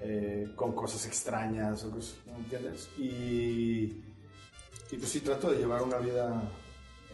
[0.03, 2.89] eh, con cosas extrañas, o cosas, ¿me ¿entiendes?
[2.99, 4.03] Y,
[4.91, 6.43] y pues sí, trato de llevar una vida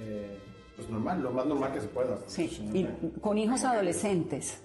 [0.01, 0.39] eh,
[0.77, 2.19] pues normal, lo más normal que se pueda.
[2.27, 4.59] Sí, y me- con hijos adolescentes,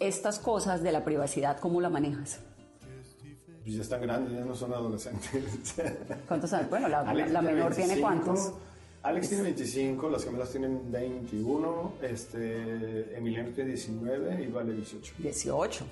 [0.00, 2.40] estas cosas de la privacidad, ¿cómo la manejas?
[3.62, 5.74] Pues ya están grandes, ya no son adolescentes.
[6.26, 6.68] ¿Cuántos años?
[6.70, 8.52] Bueno, la, Alex la menor tiene 25, cuántos.
[9.02, 15.14] Alex tiene 25, las gemelas tienen 21, este, Emiliano tiene 19 y Vale 18.
[15.18, 15.84] 18.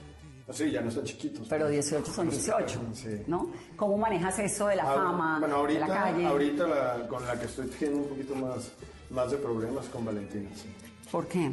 [0.53, 1.47] Sí, ya no están chiquitos.
[1.49, 3.23] Pero 18 son No se 18, casan, sí.
[3.29, 3.51] ¿no?
[3.77, 6.27] ¿Cómo manejas eso de la Ah, fama, bueno, de ahorita, la calle?
[6.27, 8.73] ahorita la- con la que estoy teniendo un poquito más,
[9.11, 10.69] más de problemas con Valentina, sí.
[11.11, 11.51] ¿Por qué?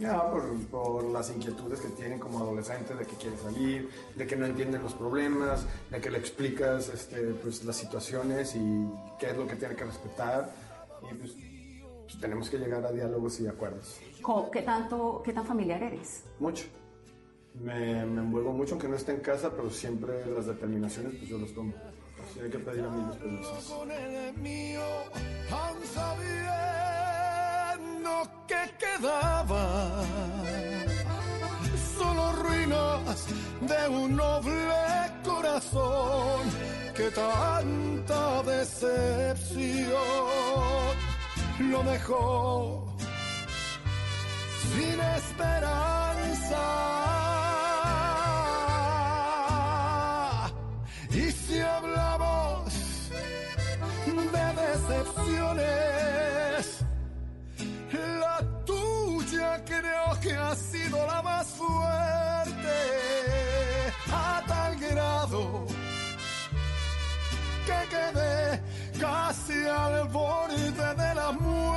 [0.00, 4.34] Ya, por, por las inquietudes que tienen como adolescentes de que quiere salir, de que
[4.34, 9.36] no entienden los problemas, de que le explicas este, pues, las situaciones y qué es
[9.36, 10.50] lo que tiene que respetar.
[11.10, 11.36] Y pues,
[12.02, 14.00] pues, tenemos que llegar a diálogos y acuerdos.
[14.52, 16.24] ¿Qué, tanto, ¿Qué tan familiar eres?
[16.38, 16.64] Mucho.
[17.54, 21.38] Me, me envuelvo mucho, aunque no esté en casa, pero siempre las determinaciones pues yo
[21.38, 21.72] las tomo.
[22.22, 23.64] Así hay que pedir a mí los permisos.
[23.64, 24.82] con el mío,
[25.50, 26.60] aún sabiendo
[28.46, 30.04] que quedaba
[31.98, 33.26] solo ruinas
[33.60, 34.74] de un noble
[35.24, 36.40] corazón
[37.00, 39.94] que tanta decepción
[41.70, 42.94] lo dejó
[44.72, 46.66] sin esperanza.
[51.10, 52.72] Y si hablamos
[54.34, 56.62] de decepciones,
[58.22, 58.36] la
[58.66, 62.78] tuya creo que ha sido la más fuerte,
[64.12, 65.69] a tal grado
[67.70, 68.60] que quedé
[69.00, 71.70] casi al borde de la muerte.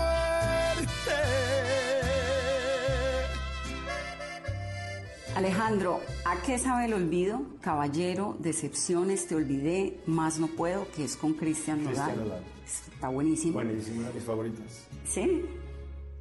[5.36, 7.42] Alejandro, ¿a qué sabe el olvido?
[7.62, 12.44] Caballero, decepciones, te olvidé, más no puedo, que es con Cristian Nodal.
[12.66, 13.54] Está buenísimo.
[13.54, 14.88] Buenísimo, una de mis favoritas.
[15.06, 15.46] ¿Sí?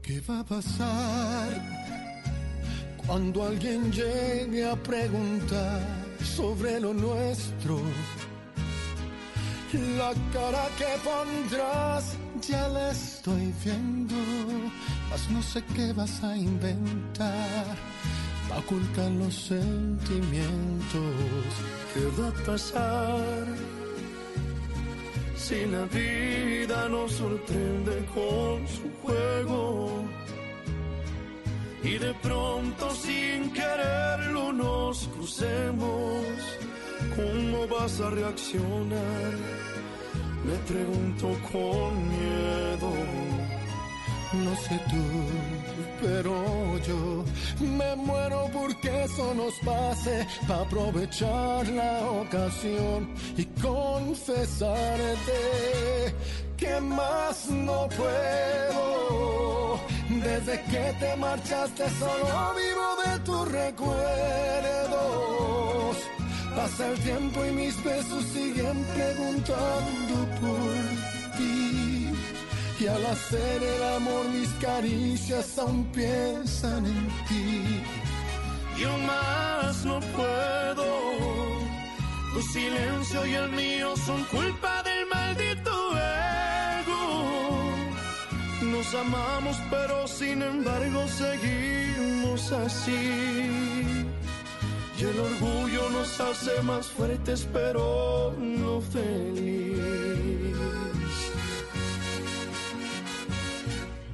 [0.03, 1.51] ¿Qué va a pasar
[3.07, 5.81] cuando alguien llegue a preguntar
[6.25, 7.81] sobre lo nuestro?
[9.73, 12.15] La cara que pondrás
[12.47, 14.15] ya la estoy viendo,
[15.09, 17.75] mas no sé qué vas a inventar
[18.49, 20.45] para ocultar los sentimientos.
[21.95, 23.47] ¿Qué va a pasar?
[25.37, 30.05] Si la vida nos sorprende con su juego
[31.83, 36.27] y de pronto sin quererlo nos crucemos,
[37.17, 39.33] ¿cómo vas a reaccionar?
[40.45, 42.93] Me pregunto con miedo.
[44.33, 45.05] No sé tú,
[46.01, 46.35] pero
[46.79, 47.25] yo
[47.61, 55.35] me muero porque eso nos pase para aprovechar la ocasión y confesarte
[56.57, 59.79] que más no puedo.
[60.09, 65.52] Desde que te marchaste solo vivo de tus recuerdos.
[66.57, 72.13] Pasa el tiempo y mis besos siguen preguntando por ti.
[72.79, 77.83] Y al hacer el amor mis caricias aún piensan en ti.
[78.79, 80.85] Yo más no puedo.
[82.35, 85.71] Tu silencio y el mío son culpa del maldito
[86.81, 87.73] ego.
[88.63, 94.12] Nos amamos pero sin embargo seguimos así.
[94.99, 99.53] Y el orgullo nos hace más fuertes pero no feliz.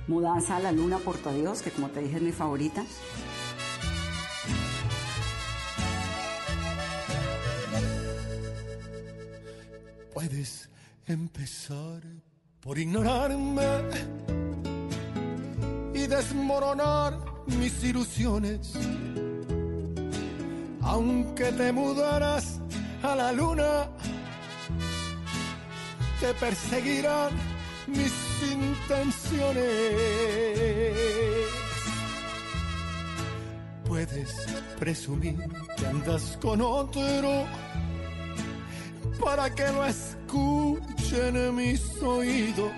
[0.07, 2.83] Mudanza a la luna por tu adiós, que como te dije es mi favorita.
[10.15, 10.69] Puedes
[11.07, 12.03] empezar
[12.61, 13.67] por ignorarme
[15.95, 18.73] y desmoronar mis ilusiones.
[20.89, 22.61] Aunque te mudaras
[23.03, 23.91] a la luna,
[26.19, 27.31] te perseguirán
[27.87, 28.11] mis
[28.51, 29.63] intenciones.
[33.87, 34.47] Puedes
[34.79, 35.37] presumir
[35.77, 37.45] que andas con otro
[39.23, 42.73] para que lo escuchen mis oídos.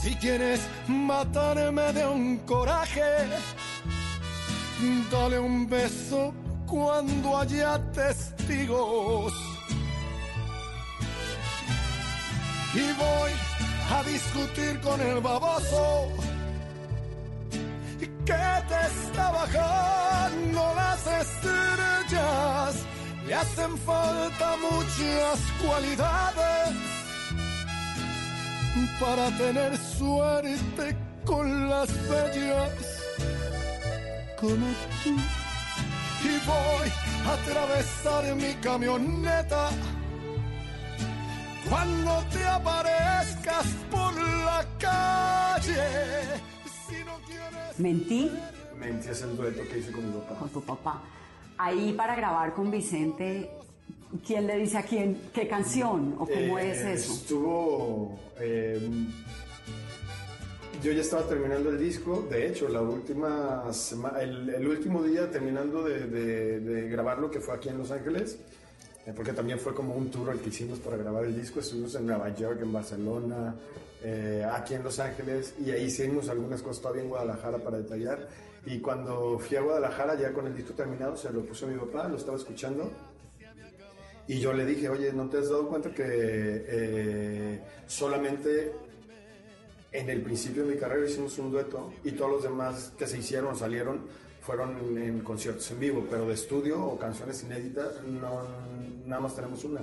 [0.00, 3.02] Si quieres matarme de un coraje,
[5.10, 6.32] dale un beso
[6.66, 9.32] cuando haya testigos.
[12.74, 13.32] Y voy
[13.92, 16.08] a discutir con el baboso
[18.24, 22.74] que te está bajando las estrellas.
[23.26, 26.94] Le hacen falta muchas cualidades
[29.00, 32.70] para tener suerte con las bellas
[34.40, 34.66] como
[35.02, 35.43] tú.
[36.24, 36.90] Y voy
[37.26, 39.70] a atravesar mi camioneta.
[41.68, 45.82] Cuando te aparezcas por la calle,
[46.88, 47.78] si no quieres...
[47.78, 48.30] Mentí
[48.78, 50.34] Mentí es el dueto que hice con mi papá.
[50.40, 51.02] con tu papá.
[51.56, 53.50] Ahí para grabar con Vicente,
[54.26, 57.12] ¿quién le dice a quién qué canción o cómo Eh, es eso?
[57.14, 58.18] Estuvo.
[58.40, 58.90] eh,
[60.84, 62.26] yo ya estaba terminando el disco.
[62.30, 67.40] De hecho, la última sema- el, el último día terminando de, de- de grabarlo, que
[67.40, 68.38] fue aquí en Los Ángeles,
[69.06, 71.60] eh, porque también fue como un tour el que hicimos para grabar el disco.
[71.60, 73.54] Estuvimos en Nueva York, en Barcelona,
[74.02, 78.28] eh, aquí en Los Ángeles, y ahí hicimos algunas cosas todavía en Guadalajara para detallar.
[78.66, 81.78] Y cuando fui a Guadalajara, ya con el disco terminado, se lo puse a mi
[81.78, 82.90] papá, lo estaba escuchando.
[84.26, 88.72] Y yo le dije, oye, ¿no te has dado cuenta que eh, solamente
[89.94, 93.18] en el principio de mi carrera hicimos un dueto y todos los demás que se
[93.18, 94.00] hicieron salieron
[94.42, 98.42] fueron en conciertos en vivo, pero de estudio o canciones inéditas no,
[99.06, 99.80] nada más tenemos una.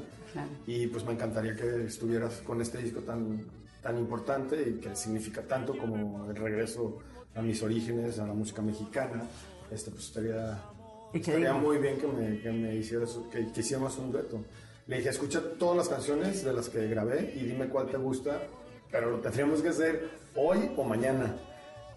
[0.68, 3.44] Y pues me encantaría que estuvieras con este disco tan,
[3.82, 7.00] tan importante y que significa tanto como el regreso
[7.34, 9.24] a mis orígenes, a la música mexicana.
[9.72, 10.62] Este, pues estaría,
[11.14, 14.42] ¿Y qué estaría muy bien que me, que me hicieras, que, que hiciéramos un dueto.
[14.88, 18.42] Le dije, escucha todas las canciones de las que grabé y dime cuál te gusta,
[18.92, 21.36] pero lo tendríamos que hacer hoy o mañana.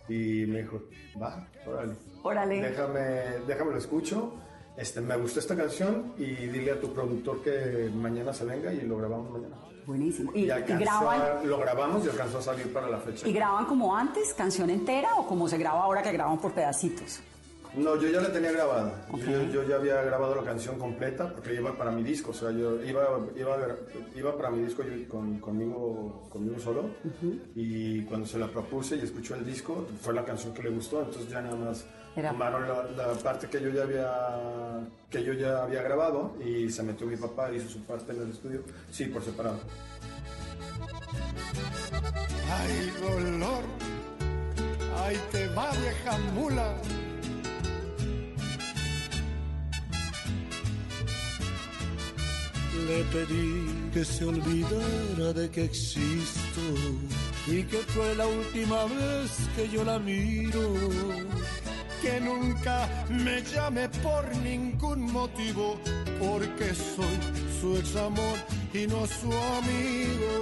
[0.09, 0.83] Y me dijo,
[1.21, 1.95] va, órale.
[2.23, 2.61] Órale.
[2.61, 3.01] Déjame,
[3.47, 4.35] déjame lo escucho.
[4.77, 8.81] Este, me gustó esta canción y dile a tu productor que mañana se venga y
[8.83, 9.57] lo grabamos mañana.
[9.87, 10.33] Buenísimo.
[10.35, 13.29] ¿Y, Y, y alcanzó graban, lo grabamos y alcanzó a salir para la fecha.
[13.29, 17.21] ¿Y graban como antes, canción entera, o como se graba ahora que graban por pedacitos?
[17.77, 19.05] No, yo ya la tenía grabada.
[19.13, 22.31] Yo, yo ya había grabado la canción completa porque iba para mi disco.
[22.31, 23.03] O sea, yo iba,
[23.37, 23.57] iba,
[24.15, 26.91] iba para mi disco yo con- conmigo, conmigo solo.
[27.57, 31.01] Y cuando se la propuse y escuchó el disco, fue la canción que le gustó.
[31.03, 31.85] Entonces ya nada más
[32.15, 36.71] Era- tomaron la, la parte que yo ya había que yo ya había grabado y
[36.71, 38.63] se metió mi papá, hizo su parte en el estudio.
[38.93, 39.59] Sí, por separado.
[42.51, 43.63] Ay, dolor,
[45.05, 46.75] ay, te va vieja mula.
[52.75, 56.61] Le pedí que se olvidara de que existo
[57.47, 60.75] y que fue la última vez que yo la miro.
[62.03, 65.79] Que nunca me llame por ningún motivo,
[66.19, 67.19] porque soy
[67.61, 68.39] su ex amor
[68.75, 70.35] y no su amigo.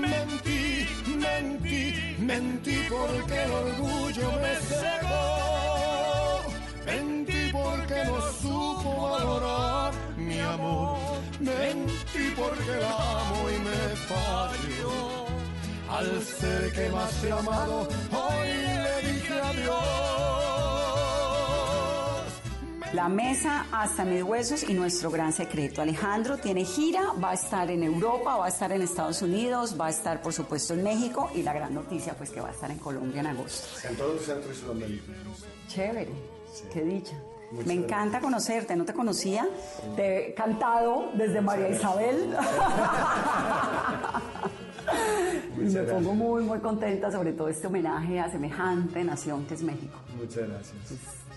[0.00, 5.26] Mentí, mentí, mentí porque el orgullo me cegó.
[6.86, 8.75] Mentí porque no supo
[9.16, 10.98] valorar mi amor.
[11.40, 15.26] Mentí porque la amo y me falló.
[15.88, 18.48] Al ser que más he amado, hoy
[18.84, 20.06] le dije adiós.
[22.92, 25.82] La mesa hasta mis huesos y nuestro gran secreto.
[25.82, 29.88] Alejandro tiene gira, va a estar en Europa, va a estar en Estados Unidos, va
[29.88, 32.70] a estar por supuesto en México y la gran noticia pues que va a estar
[32.70, 33.66] en Colombia en agosto.
[33.86, 35.12] En todo el centro y Sudamérica.
[35.68, 36.12] Chévere,
[36.72, 37.16] qué dicha.
[37.64, 39.48] Me encanta conocerte, no te conocía,
[39.94, 42.36] te he cantado desde María Isabel.
[45.56, 49.62] y me pongo muy, muy contenta sobre todo este homenaje a semejante nación que es
[49.62, 49.98] México.
[50.16, 50.76] Muchas gracias.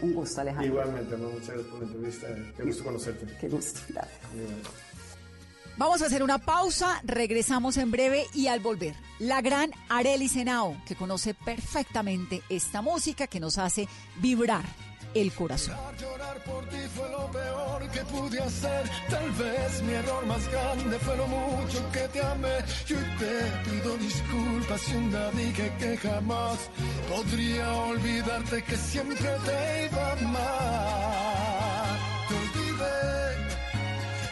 [0.02, 0.68] Un gusto, Alejandro.
[0.68, 1.30] Igualmente, ¿no?
[1.30, 2.28] muchas gracias por la entrevista.
[2.58, 3.38] Qué gusto conocerte.
[3.40, 4.20] Qué gusto, gracias.
[5.78, 10.76] Vamos a hacer una pausa, regresamos en breve y al volver, la gran Arely Senao,
[10.86, 14.66] que conoce perfectamente esta música que nos hace vibrar
[15.14, 15.76] el corazón.
[16.00, 18.90] Llorar por ti fue lo peor que pude hacer.
[19.10, 22.58] Tal vez mi error más grande fue lo mucho que te amé.
[22.88, 26.58] Yo te pido disculpas si un día dije que jamás
[27.10, 31.98] podría olvidarte que siempre te iba a amar.
[32.28, 33.00] Te olvidé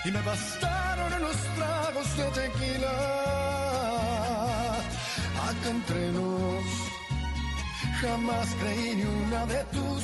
[0.05, 2.95] y me bastaron unos tragos de tequila.
[5.49, 6.87] Acá entre nos.
[8.01, 10.03] Jamás creí ni una de tus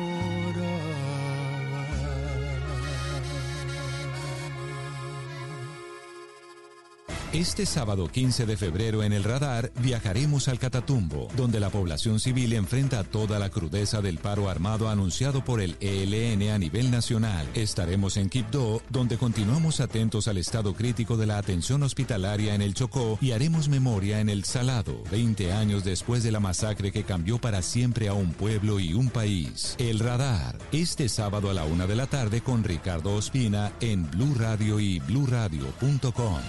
[7.33, 12.51] Este sábado 15 de febrero en el radar viajaremos al Catatumbo, donde la población civil
[12.51, 17.47] enfrenta toda la crudeza del paro armado anunciado por el ELN a nivel nacional.
[17.53, 22.73] Estaremos en Quibdó, donde continuamos atentos al estado crítico de la atención hospitalaria en el
[22.73, 27.37] Chocó y haremos memoria en el Salado, 20 años después de la masacre que cambió
[27.37, 29.77] para siempre a un pueblo y un país.
[29.77, 34.35] El radar, este sábado a la una de la tarde con Ricardo Ospina en Blue
[34.37, 36.41] Radio y bluradio.com.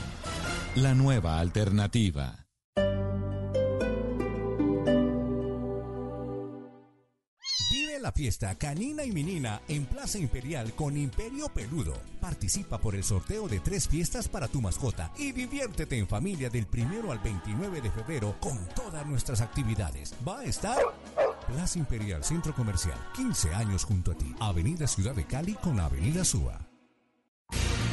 [0.76, 2.46] La nueva alternativa.
[7.70, 11.94] Vive la fiesta canina y menina en Plaza Imperial con Imperio Peludo.
[12.20, 16.66] Participa por el sorteo de tres fiestas para tu mascota y diviértete en familia del
[16.66, 20.14] primero al 29 de febrero con todas nuestras actividades.
[20.26, 20.78] Va a estar
[21.46, 24.34] Plaza Imperial Centro Comercial, 15 años junto a ti.
[24.40, 26.71] Avenida Ciudad de Cali con Avenida Súa.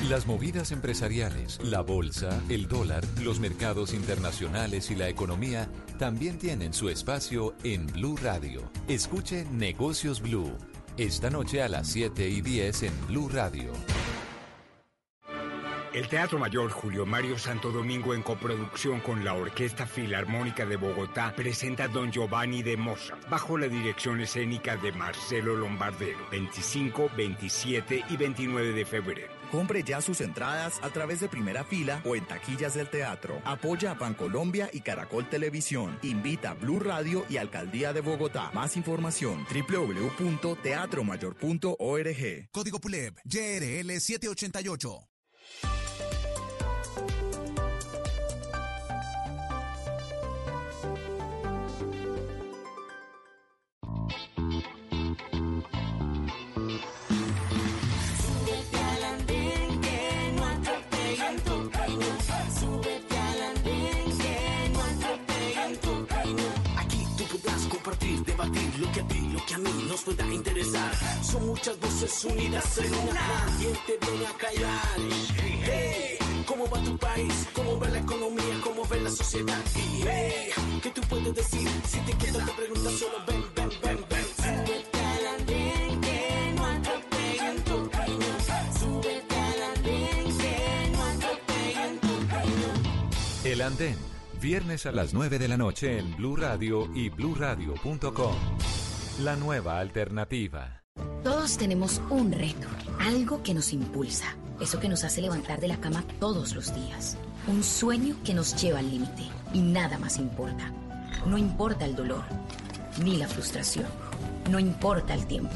[0.08, 6.74] Las movidas empresariales, la bolsa, el dólar, los mercados internacionales y la economía también tienen
[6.74, 8.72] su espacio en Blue Radio.
[8.88, 10.56] Escuche Negocios Blue.
[10.98, 13.72] Esta noche a las 7 y 10 en Blue Radio.
[15.92, 21.34] El Teatro Mayor Julio Mario Santo Domingo en coproducción con la Orquesta Filarmónica de Bogotá
[21.36, 28.18] presenta Don Giovanni de Mozart bajo la dirección escénica de Marcelo Lombardero 25, 27 y
[28.18, 29.39] 29 de febrero.
[29.52, 33.42] Compre ya sus entradas a través de primera fila o en taquillas del teatro.
[33.46, 35.98] Apoya a Bancolombia y Caracol Televisión.
[36.02, 38.52] Invita a Blue Radio y Alcaldía de Bogotá.
[38.54, 42.50] Más información www.teatromayor.org.
[42.52, 45.10] Código PULEB, YRL 788.
[68.18, 70.92] Debatir lo que a ti, lo que a mí nos pueda interesar.
[71.24, 73.46] Son muchas voces unidas en una.
[73.60, 74.98] ¿Quién te viene a callar?
[75.64, 77.48] Hey, ¿cómo va tu país?
[77.54, 78.60] ¿Cómo va la economía?
[78.64, 79.62] ¿Cómo va la sociedad?
[79.76, 80.50] Hey,
[80.82, 81.70] ¿qué tú puedes decir?
[81.88, 84.26] Si te quedas te preguntas solo ven, ven, ven, ven.
[84.36, 88.32] Súbete andén que no atropellan tu caño.
[88.80, 92.70] Súbete al andén que no atropellan tu caño.
[93.44, 93.98] El Andén,
[94.40, 98.36] viernes a las 9 de la noche en Blue Radio y bluradio.com.
[99.22, 100.84] La nueva alternativa.
[101.24, 102.68] Todos tenemos un reto,
[103.00, 107.18] algo que nos impulsa, eso que nos hace levantar de la cama todos los días,
[107.48, 109.24] un sueño que nos lleva al límite
[109.54, 110.72] y nada más importa.
[111.26, 112.24] No importa el dolor,
[113.04, 113.88] ni la frustración,
[114.50, 115.54] no importa el tiempo.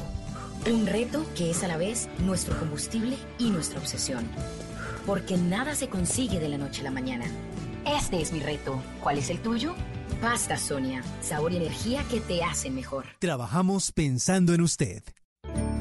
[0.69, 4.27] Un reto que es a la vez nuestro combustible y nuestra obsesión.
[5.05, 7.25] Porque nada se consigue de la noche a la mañana.
[7.85, 8.81] Este es mi reto.
[9.01, 9.75] ¿Cuál es el tuyo?
[10.21, 13.05] Pasta Sonia, sabor y energía que te hacen mejor.
[13.19, 15.03] Trabajamos pensando en usted.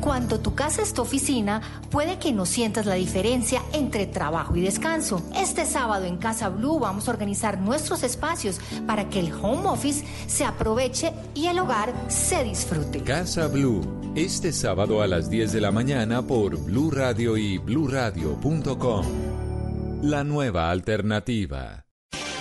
[0.01, 4.61] Cuando tu casa es tu oficina, puede que no sientas la diferencia entre trabajo y
[4.61, 5.23] descanso.
[5.37, 10.05] Este sábado en Casa Blue vamos a organizar nuestros espacios para que el home office
[10.27, 13.01] se aproveche y el hogar se disfrute.
[13.05, 13.81] Casa Blue,
[14.17, 19.07] este sábado a las 10 de la mañana por Blue Radio y bluradio.com.
[20.03, 21.82] La nueva alternativa.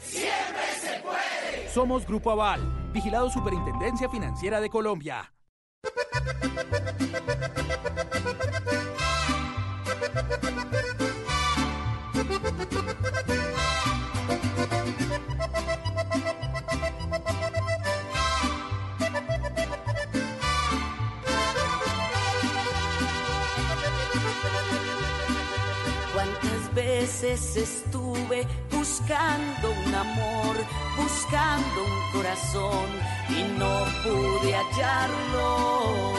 [0.00, 1.68] ¡Siempre se puede!
[1.72, 2.60] Somos Grupo Aval,
[2.92, 5.32] vigilado Superintendencia Financiera de Colombia.
[26.12, 28.46] ¿Cuántas veces estuve
[29.10, 30.56] buscando un amor,
[30.96, 32.86] buscando un corazón
[33.28, 36.14] y no pude hallarlo?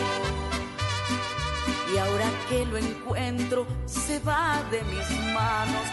[1.94, 5.86] Y ahora que lo encuentro, se va de mis manos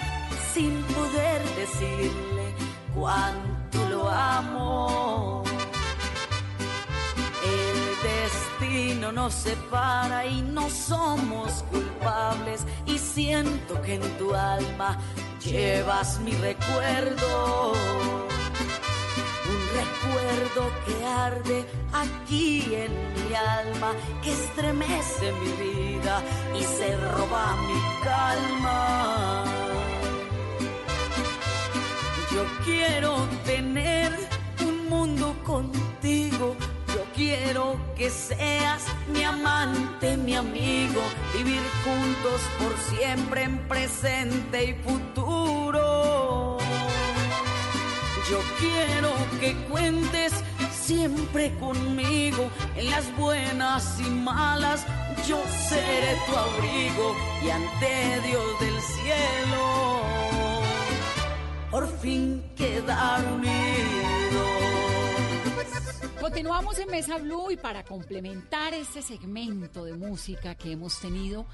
[0.53, 2.55] sin poder decirle
[2.93, 5.45] cuánto lo amo.
[7.45, 12.65] El destino nos separa y no somos culpables.
[12.87, 14.99] Y siento que en tu alma
[15.45, 17.73] llevas mi recuerdo.
[19.51, 26.23] Un recuerdo que arde aquí en mi alma, que estremece mi vida
[26.59, 29.45] y se roba mi calma.
[32.33, 34.13] Yo quiero tener
[34.61, 36.57] un mundo contigo.
[37.19, 41.03] Quiero que seas mi amante, mi amigo.
[41.37, 46.59] Vivir juntos por siempre en presente y futuro.
[48.31, 49.11] Yo quiero
[49.41, 50.33] que cuentes
[50.71, 54.87] siempre conmigo en las buenas y malas.
[55.27, 60.03] Yo seré tu abrigo y ante Dios del cielo
[61.73, 63.88] por fin quedar unidos.
[66.29, 71.47] Continuamos en Mesa Blue y para complementar este segmento de música que hemos tenido,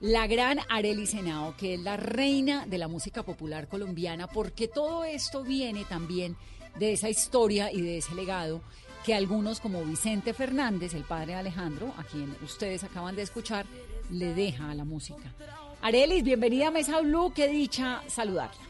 [0.00, 5.04] la gran Arely Senao, que es la reina de la música popular colombiana, porque todo
[5.04, 6.36] esto viene también
[6.78, 8.60] de esa historia y de ese legado
[9.02, 13.64] que algunos como Vicente Fernández, el padre de Alejandro, a quien ustedes acaban de escuchar,
[14.10, 15.32] le deja a la música.
[15.80, 18.60] Arelis, bienvenida a Mesa Blue, qué dicha saludarla.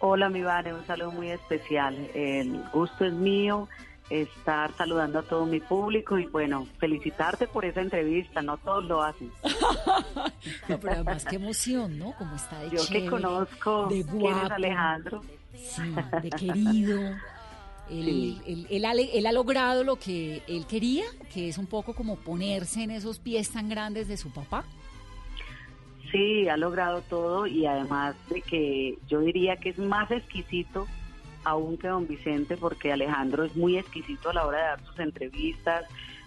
[0.00, 1.94] Hola, mi Vane, un saludo muy especial.
[2.12, 3.68] El gusto es mío
[4.10, 9.02] estar saludando a todo mi público y bueno, felicitarte por esa entrevista, no todos lo
[9.02, 9.30] hacen.
[10.68, 12.12] No, pero además qué emoción, ¿no?
[12.16, 15.22] Como está de Yo que conozco de quién es Alejandro.
[15.54, 15.82] sí,
[16.22, 17.00] de querido.
[17.90, 18.40] Él, Sí.
[18.46, 22.16] él- él ha, él ha logrado lo que él quería, que es un poco como
[22.16, 24.64] ponerse en esos pies tan grandes de su papá.
[26.10, 30.86] Sí, ha logrado todo y además de que yo diría que es más exquisito
[31.50, 34.98] aún que don Vicente porque Alejandro es muy exquisito a la hora de dar sus
[34.98, 35.84] entrevistas,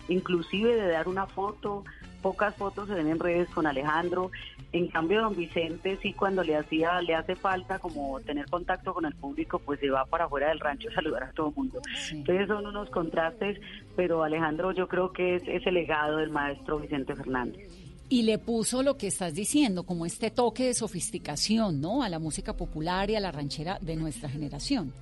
[0.08, 1.84] inclusive de dar una foto.
[2.22, 4.32] Pocas fotos se ven en redes con Alejandro.
[4.72, 9.06] En cambio, don Vicente sí cuando le hacía, le hace falta como tener contacto con
[9.06, 11.82] el público, pues se va para afuera del rancho a saludar a todo el mundo.
[12.12, 13.60] Entonces son unos contrastes,
[13.96, 17.70] pero Alejandro yo creo que es ese legado del maestro Vicente Fernández.
[18.10, 22.04] Y le puso lo que estás diciendo, como este toque de sofisticación, ¿no?
[22.04, 24.94] A la música popular y a la ranchera de nuestra generación.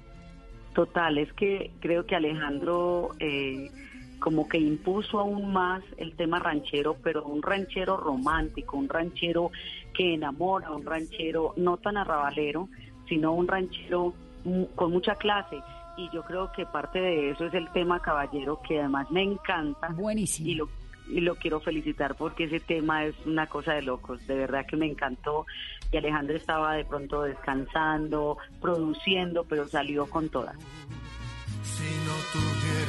[0.73, 3.69] Total, es que creo que Alejandro eh,
[4.19, 9.51] como que impuso aún más el tema ranchero, pero un ranchero romántico, un ranchero
[9.93, 12.69] que enamora, un ranchero no tan arrabalero,
[13.09, 14.13] sino un ranchero
[14.75, 15.57] con mucha clase.
[15.97, 19.89] Y yo creo que parte de eso es el tema caballero, que además me encanta.
[19.89, 20.49] Buenísimo.
[20.49, 20.69] Y lo,
[21.11, 24.25] y lo quiero felicitar porque ese tema es una cosa de locos.
[24.27, 25.45] De verdad que me encantó.
[25.91, 30.53] Y Alejandro estaba de pronto descansando, produciendo, pero salió con toda.
[31.63, 32.60] Si no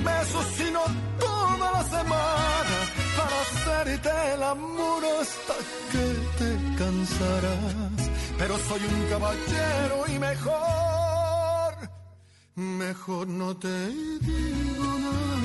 [0.00, 0.80] un beso, sino
[1.18, 2.76] toda la semana
[3.16, 5.54] para hacerte el amor hasta
[5.92, 6.04] que
[6.38, 8.10] te cansarás.
[8.38, 11.90] Pero soy un caballero y mejor,
[12.54, 15.40] mejor no te digo nada.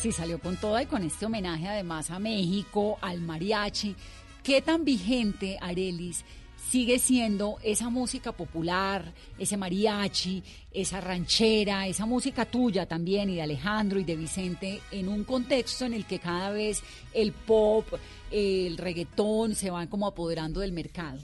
[0.00, 3.96] Sí, salió con toda y con este homenaje además a México, al mariachi.
[4.42, 6.24] ¿Qué tan vigente, Arelis,
[6.68, 9.04] sigue siendo esa música popular,
[9.38, 10.42] ese mariachi,
[10.72, 15.84] esa ranchera, esa música tuya también y de Alejandro y de Vicente en un contexto
[15.84, 17.86] en el que cada vez el pop,
[18.30, 21.18] el reggaetón se van como apoderando del mercado?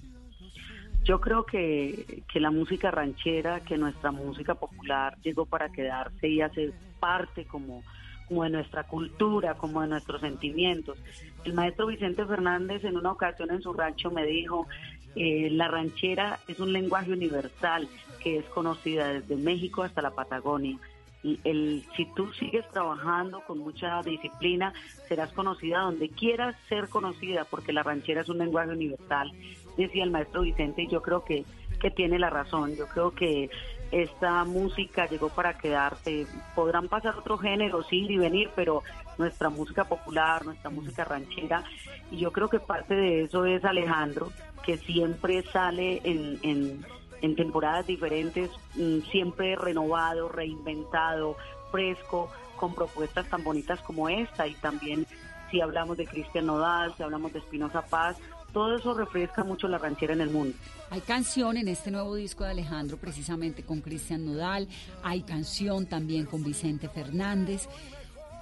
[1.04, 6.42] Yo creo que, que la música ranchera, que nuestra música popular llegó para quedarse y
[6.42, 7.82] hace parte como,
[8.28, 10.98] como de nuestra cultura, como de nuestros sentimientos.
[11.44, 14.68] El maestro Vicente Fernández en una ocasión en su rancho me dijo,
[15.16, 17.88] eh, la ranchera es un lenguaje universal
[18.22, 20.78] que es conocida desde México hasta la Patagonia.
[21.22, 24.72] Y el, si tú sigues trabajando con mucha disciplina,
[25.06, 29.30] serás conocida donde quieras ser conocida, porque la ranchera es un lenguaje universal,
[29.76, 31.44] decía el maestro Vicente, y yo creo que,
[31.80, 32.74] que tiene la razón.
[32.74, 33.50] Yo creo que
[33.90, 36.26] esta música llegó para quedarse.
[36.54, 38.82] Podrán pasar otros géneros, ir y venir, pero
[39.18, 41.64] nuestra música popular, nuestra música ranchera,
[42.10, 44.32] y yo creo que parte de eso es Alejandro,
[44.64, 46.86] que siempre sale en, en,
[47.20, 51.36] en temporadas diferentes, mm, siempre renovado, reinventado,
[51.70, 55.06] fresco, con propuestas tan bonitas como esta y también
[55.50, 58.16] si hablamos de Cristian Nodal, si hablamos de Espinosa Paz,
[58.52, 60.56] todo eso refresca mucho la ranchera en el mundo.
[60.90, 64.68] Hay canción en este nuevo disco de Alejandro precisamente con Cristian Nodal,
[65.02, 67.68] hay canción también con Vicente Fernández.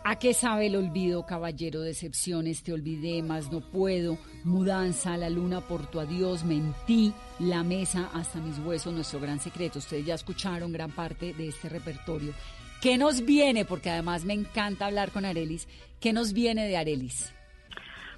[0.04, 1.82] ¿A qué sabe el olvido, caballero?
[1.82, 4.16] Decepciones, te olvidé, más no puedo.
[4.44, 9.80] Mudanza, la luna por tu adiós, mentí, la mesa hasta mis huesos, nuestro gran secreto.
[9.80, 12.32] Ustedes ya escucharon gran parte de este repertorio.
[12.80, 13.64] ¿Qué nos viene?
[13.64, 15.68] Porque además me encanta hablar con Arelis.
[16.00, 17.32] ¿Qué nos viene de Arelis?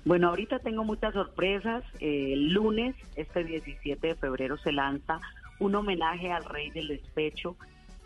[0.04, 1.84] Bueno, ahorita tengo muchas sorpresas.
[2.00, 5.20] Eh, el lunes, este 17 de febrero, se lanza
[5.58, 7.56] un homenaje al rey del despecho.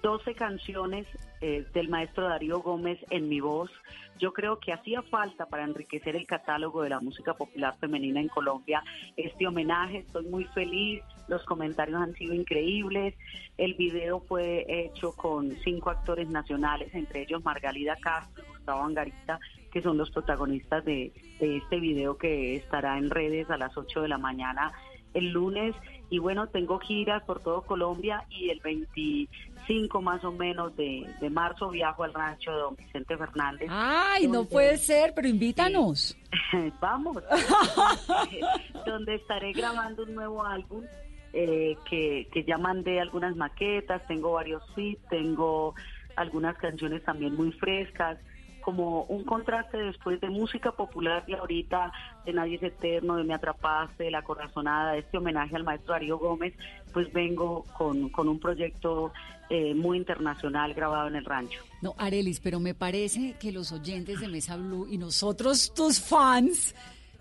[0.03, 1.07] 12 canciones
[1.40, 3.70] eh, del maestro Darío Gómez en mi voz.
[4.18, 8.28] Yo creo que hacía falta para enriquecer el catálogo de la música popular femenina en
[8.28, 8.84] Colombia
[9.16, 9.99] este homenaje.
[9.99, 13.14] Estoy muy feliz, los comentarios han sido increíbles.
[13.57, 19.40] El video fue hecho con cinco actores nacionales, entre ellos Margalida Castro Gustavo Angarita,
[19.75, 24.03] que son los protagonistas de, de este video que estará en redes a las 8
[24.03, 24.72] de la mañana
[25.14, 25.75] el lunes
[26.11, 31.70] y bueno, tengo giras por todo Colombia y el 25 más o menos de, marzo
[31.70, 33.68] viajo al rancho de don Vicente Fernández.
[33.70, 36.16] Ay, no puede ser, pero invítanos.
[36.81, 37.18] Vamos,
[38.87, 40.85] donde estaré grabando un nuevo álbum
[41.33, 45.75] eh, que, que ya mandé algunas maquetas, tengo varios feeds, tengo
[46.16, 48.18] algunas canciones también muy frescas
[48.65, 51.93] como un contraste después de música popular y ahorita
[52.25, 55.93] de Nadie es Eterno, de Me Atrapaste, de La Corazonada, de este homenaje al maestro
[55.93, 56.55] Darío Gómez,
[56.93, 59.12] pues vengo con, con un proyecto
[59.51, 61.61] eh, muy internacional grabado en el rancho.
[61.83, 66.75] No, Arelis, pero me parece que los oyentes de Mesa Blue y nosotros, tus fans,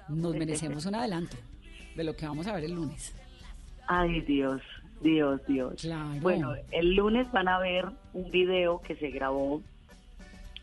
[0.07, 1.35] nos merecemos un adelanto
[1.95, 3.13] de lo que vamos a ver el lunes.
[3.87, 4.61] Ay, Dios,
[5.01, 5.85] Dios, Dios.
[6.21, 9.61] Bueno, el lunes van a ver un video que se grabó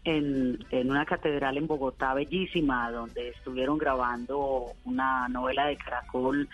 [0.05, 6.48] en, una catedral en Bogotá bellísima, donde estuvieron grabando una novela de Caracol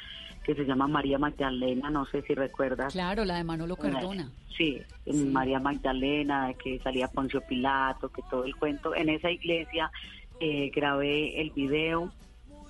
[0.45, 2.93] que se llama María Magdalena, no sé si recuerdas.
[2.93, 4.31] Claro, la de Manolo Cardona.
[4.57, 8.95] Sí, María Magdalena, que salía Poncio Pilato, que todo el cuento.
[8.95, 9.91] En esa iglesia
[10.39, 12.13] eh, grabé el video.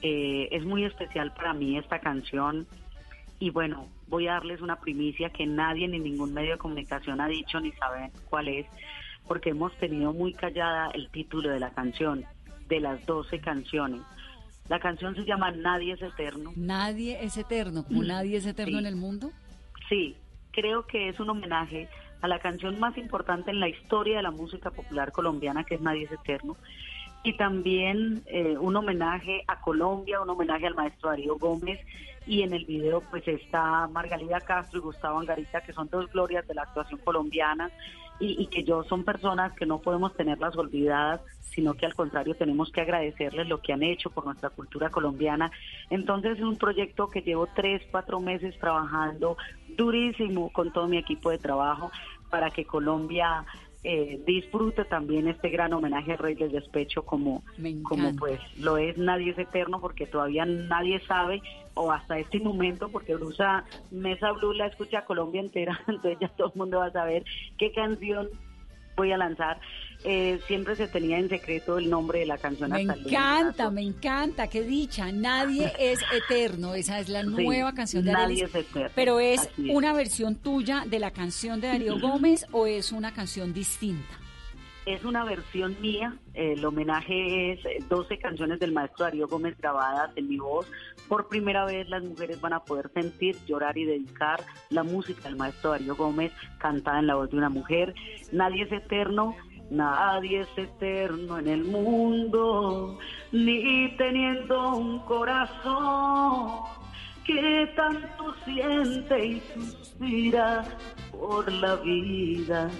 [0.00, 2.66] Eh, es muy especial para mí esta canción.
[3.38, 7.28] Y bueno, voy a darles una primicia que nadie ni ningún medio de comunicación ha
[7.28, 8.66] dicho ni saben cuál es
[9.26, 12.24] porque hemos tenido muy callada el título de la canción,
[12.68, 14.02] de las 12 canciones.
[14.68, 16.52] La canción se llama Nadie es eterno.
[16.56, 19.30] Nadie es eterno, como mm, nadie es eterno en el mundo.
[19.88, 20.16] Sí,
[20.50, 21.88] creo que es un homenaje
[22.20, 25.80] a la canción más importante en la historia de la música popular colombiana, que es
[25.80, 26.56] Nadie es eterno.
[27.26, 31.80] Y también eh, un homenaje a Colombia, un homenaje al maestro Darío Gómez.
[32.24, 36.46] Y en el video pues está Margalida Castro y Gustavo Angarita, que son dos glorias
[36.46, 37.68] de la actuación colombiana
[38.20, 42.70] y, que yo son personas que no podemos tenerlas olvidadas, sino que al contrario tenemos
[42.70, 45.50] que agradecerles lo que han hecho por nuestra cultura colombiana.
[45.90, 49.36] Entonces es un proyecto que llevo tres, cuatro meses trabajando
[49.76, 51.90] durísimo con todo mi equipo de trabajo
[52.30, 53.44] para que Colombia
[53.88, 57.44] eh, disfrute también este gran homenaje al Rey del Despecho como,
[57.84, 61.40] como pues lo es Nadie es Eterno porque todavía nadie sabe
[61.74, 66.48] o hasta este momento porque Brusa Mesa Blue la escucha Colombia entera entonces ya todo
[66.48, 67.24] el mundo va a saber
[67.58, 68.28] qué canción
[68.96, 69.60] voy a lanzar
[70.04, 72.70] eh, siempre se tenía en secreto el nombre de la canción.
[72.70, 75.10] Me encanta, me encanta, qué dicha.
[75.12, 78.90] Nadie es eterno, esa es la nueva canción de Nadie es eterno.
[78.94, 83.52] Pero es, una versión tuya de la canción de Darío Gómez o es una canción
[83.52, 84.20] distinta?
[84.86, 90.28] Es una versión mía, el homenaje es 12 canciones del maestro Darío Gómez grabadas en
[90.28, 90.70] mi voz.
[91.08, 95.34] Por primera vez las mujeres van a poder sentir, llorar y dedicar la música del
[95.34, 97.96] maestro Darío Gómez cantada en la voz de una mujer.
[98.30, 99.34] Nadie es eterno,
[99.70, 102.98] Nadie es eterno en el mundo,
[103.32, 106.60] ni teniendo un corazón
[107.24, 110.64] que tanto siente y suspira
[111.10, 112.70] por la vida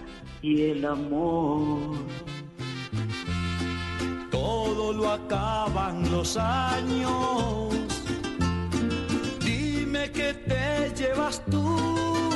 [0.42, 1.96] y el amor.
[4.30, 7.74] Todo lo acaban los años.
[9.40, 12.35] Dime que te llevas tú.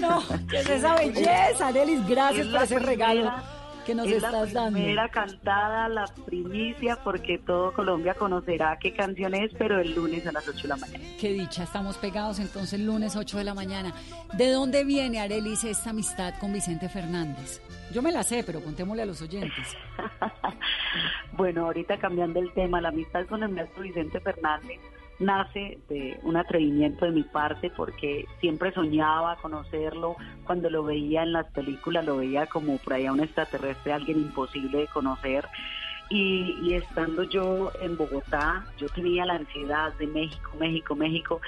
[0.00, 3.32] No, que es esa belleza, Delis, gracias por ese regalo.
[3.86, 4.78] que nos es estás la dando.
[4.78, 10.32] primera cantada, la primicia, porque todo Colombia conocerá qué canción es, pero el lunes a
[10.32, 11.04] las 8 de la mañana.
[11.18, 13.94] Qué dicha, estamos pegados entonces lunes 8 de la mañana.
[14.34, 17.62] ¿De dónde viene, Arelis, esta amistad con Vicente Fernández?
[17.92, 19.76] Yo me la sé, pero contémosle a los oyentes.
[21.32, 24.80] Bueno, ahorita cambiando el tema, la amistad con el maestro Vicente Fernández
[25.18, 31.32] nace de un atrevimiento de mi parte porque siempre soñaba conocerlo, cuando lo veía en
[31.32, 35.46] las películas lo veía como por allá un extraterrestre, alguien imposible de conocer.
[36.10, 41.40] Y, y estando yo en Bogotá, yo tenía la ansiedad de México, México, México,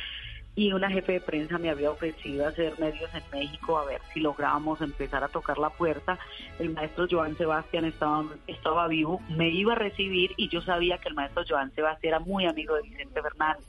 [0.60, 4.20] y una jefe de prensa me había ofrecido hacer medios en México a ver si
[4.20, 6.18] lográbamos empezar a tocar la puerta.
[6.58, 11.08] El maestro Joan Sebastián estaba, estaba vivo, me iba a recibir y yo sabía que
[11.08, 13.64] el maestro Joan Sebastián era muy amigo de Vicente Fernández.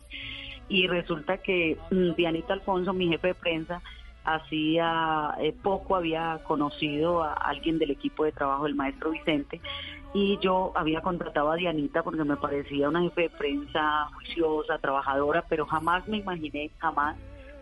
[0.68, 3.82] Y resulta que mm, Dianita Alfonso, mi jefe de prensa,
[4.24, 9.62] hacía eh, poco había conocido a alguien del equipo de trabajo del maestro Vicente
[10.14, 15.46] y yo había contratado a Dianita porque me parecía una jefe de prensa juiciosa, trabajadora,
[15.48, 17.16] pero jamás me imaginé, jamás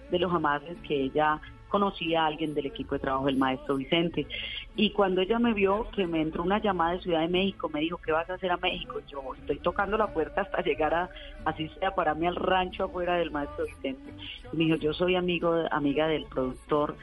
[0.10, 1.40] de los jamases que ella
[1.70, 4.28] conocía a alguien del equipo de trabajo del maestro Vicente.
[4.76, 7.82] Y cuando ella me vio que me entró una llamada de Ciudad de México, me
[7.82, 9.02] dijo, ¿qué vas a hacer a México?
[9.08, 11.10] Yo estoy tocando la puerta hasta llegar a,
[11.46, 14.12] así sea, para al rancho afuera del maestro Vicente.
[14.52, 16.96] Y me dijo, yo soy amigo, amiga del productor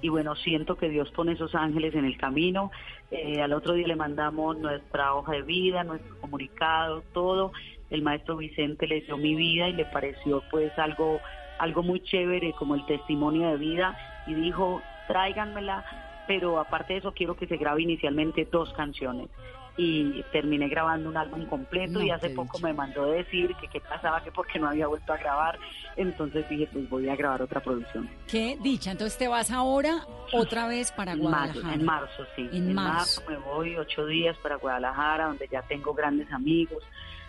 [0.00, 2.70] y bueno, siento que Dios pone esos ángeles en el camino.
[3.10, 7.52] Eh, al otro día le mandamos nuestra hoja de vida, nuestro comunicado, todo.
[7.90, 11.20] El maestro Vicente le dio mi vida y le pareció pues algo
[11.62, 13.96] algo muy chévere como el testimonio de vida
[14.26, 15.84] y dijo, tráiganmela,
[16.26, 19.28] pero aparte de eso quiero que se grabe inicialmente dos canciones.
[19.76, 23.80] Y terminé grabando un álbum completo No, y hace poco me mandó decir que qué
[23.80, 25.56] pasaba, que porque no había vuelto a grabar.
[25.96, 28.10] Entonces dije, pues voy a grabar otra producción.
[28.26, 28.90] Qué dicha.
[28.90, 31.74] Entonces te vas ahora otra vez para En Guadalajara.
[31.74, 32.50] en marzo, sí.
[32.52, 33.22] En marzo.
[33.28, 36.82] me voy ocho días para Guadalajara, donde ya tengo grandes amigos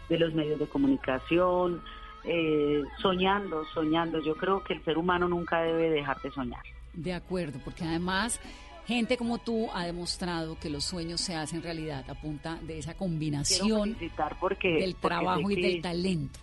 [0.09, 1.81] de los medios de comunicación,
[2.25, 4.21] eh, soñando, soñando.
[4.21, 6.63] Yo creo que el ser humano nunca debe dejar de soñar.
[6.93, 8.39] De acuerdo, porque además
[8.85, 12.93] gente como tú ha demostrado que los sueños se hacen realidad a punta de esa
[12.95, 13.95] combinación
[14.39, 16.39] porque del trabajo y del talento.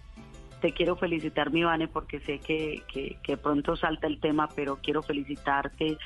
[0.61, 4.77] Te quiero felicitar, mi Vane, porque sé que, que, que pronto salta el tema, pero
[4.83, 5.97] quiero felicitarte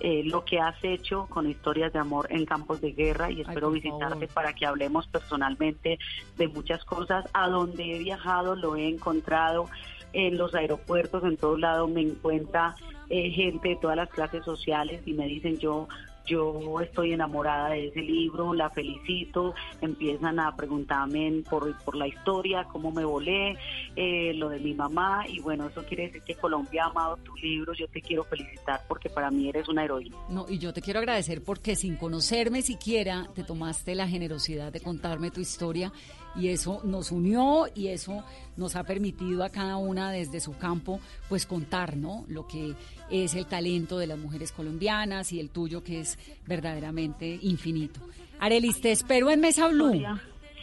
[0.00, 3.70] eh, lo que has hecho con historias de amor en campos de guerra y espero
[3.70, 4.34] visitarte favor.
[4.34, 5.98] para que hablemos personalmente
[6.36, 7.24] de muchas cosas.
[7.32, 9.68] A donde he viajado lo he encontrado
[10.12, 12.74] en los aeropuertos, en todos lados me encuentra
[13.08, 15.88] eh, gente de todas las clases sociales y me dicen yo
[16.26, 22.64] yo estoy enamorada de ese libro, la felicito, empiezan a preguntarme por, por la historia,
[22.64, 23.56] cómo me volé,
[23.96, 27.34] eh, lo de mi mamá y bueno, eso quiere decir que Colombia ha amado tu
[27.36, 30.16] libro, yo te quiero felicitar porque para mí eres una heroína.
[30.28, 34.80] No, y yo te quiero agradecer porque sin conocerme siquiera te tomaste la generosidad de
[34.80, 35.92] contarme tu historia
[36.36, 38.24] y eso nos unió y eso
[38.56, 42.24] nos ha permitido a cada una desde su campo pues contar, ¿no?
[42.28, 42.74] Lo que
[43.10, 48.00] es el talento de las mujeres colombianas y el tuyo que es verdaderamente infinito.
[48.40, 49.92] Arelis, te espero en Mesa Blue.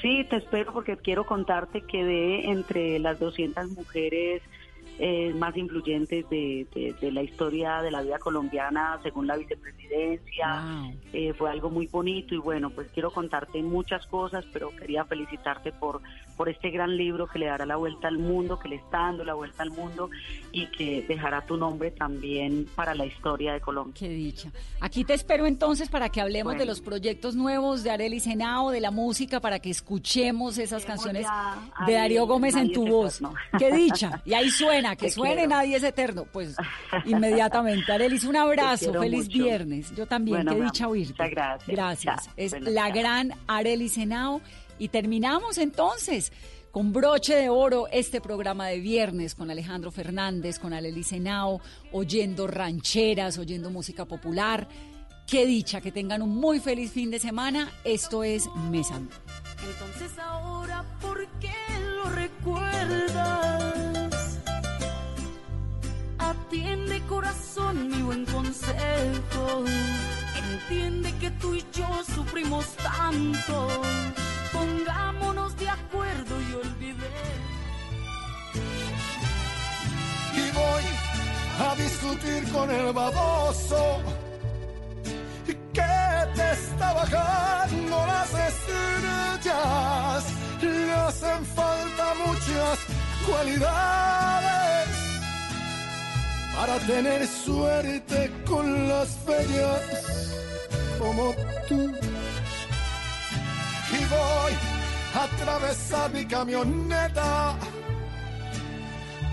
[0.02, 4.42] Sí, te espero porque quiero contarte que de entre las 200 mujeres
[5.04, 10.64] eh, más influyentes de, de- de la historia de la vida colombiana, según la vicepresidencia,
[11.12, 15.72] eh, fue algo muy bonito y bueno, pues quiero contarte muchas cosas, pero quería felicitarte
[15.72, 16.02] por,
[16.38, 19.24] por este gran libro que le dará la vuelta al mundo, que le está dando
[19.26, 20.10] la vuelta al mundo
[20.52, 23.96] y que dejará tu nombre también para la historia de Colombia.
[23.98, 24.52] Qué dicha.
[24.80, 28.82] Aquí te espero entonces para que hablemos de los proyectos nuevos de Arely Senao, de
[28.82, 33.20] la música, para que escuchemos esas canciones ya, de Darío Gómez en tu voz.
[33.58, 34.22] Qué dicha.
[34.26, 35.50] Y ahí suena, que Te suene quiero.
[35.50, 36.26] Nadie es eterno.
[36.32, 36.56] Pues
[37.06, 37.92] inmediatamente.
[37.92, 38.94] Arelis, un abrazo.
[38.94, 39.44] Feliz mucho.
[39.44, 39.96] viernes.
[39.96, 40.38] Yo también.
[40.38, 41.14] Bueno, Qué dicha oírte.
[41.14, 41.68] muchas gracias.
[41.68, 42.26] Gracias.
[42.26, 42.34] Chao.
[42.38, 42.96] Es la chao.
[43.00, 44.42] gran Arely Senao.
[44.80, 46.32] Y terminamos entonces
[46.72, 51.60] con broche de oro este programa de viernes con Alejandro Fernández, con Arely Senao,
[51.92, 54.68] oyendo rancheras, oyendo música popular.
[55.28, 57.70] Qué dicha, que tengan un muy feliz fin de semana.
[57.84, 58.96] Esto es Mesa.
[58.96, 61.54] Entonces ahora, ¿por qué
[61.96, 63.61] lo recuerdas?
[67.12, 69.66] Corazón mi buen consejo.
[70.44, 73.56] Entiende que tú y yo sufrimos tanto.
[74.54, 77.52] Pongámonos de acuerdo y olvidemos.
[80.42, 80.86] y voy
[81.68, 83.82] a discutir con el baboso
[85.74, 85.94] que
[86.36, 90.24] te está bajando las estrellas.
[90.62, 92.80] Le hacen falta muchas
[93.28, 95.11] cualidades
[96.56, 100.32] para tener suerte con las bellas
[101.00, 101.34] como
[101.68, 101.92] tú.
[104.10, 104.54] voy
[105.16, 107.56] a atravesar mi camioneta.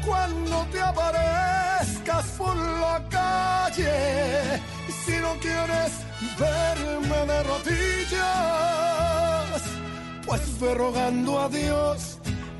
[0.04, 4.60] Cuando te aparezcas por la calle,
[5.04, 5.92] si no quieres
[6.38, 8.18] verme de rodillas,
[10.24, 12.18] pues ve rogando a Dios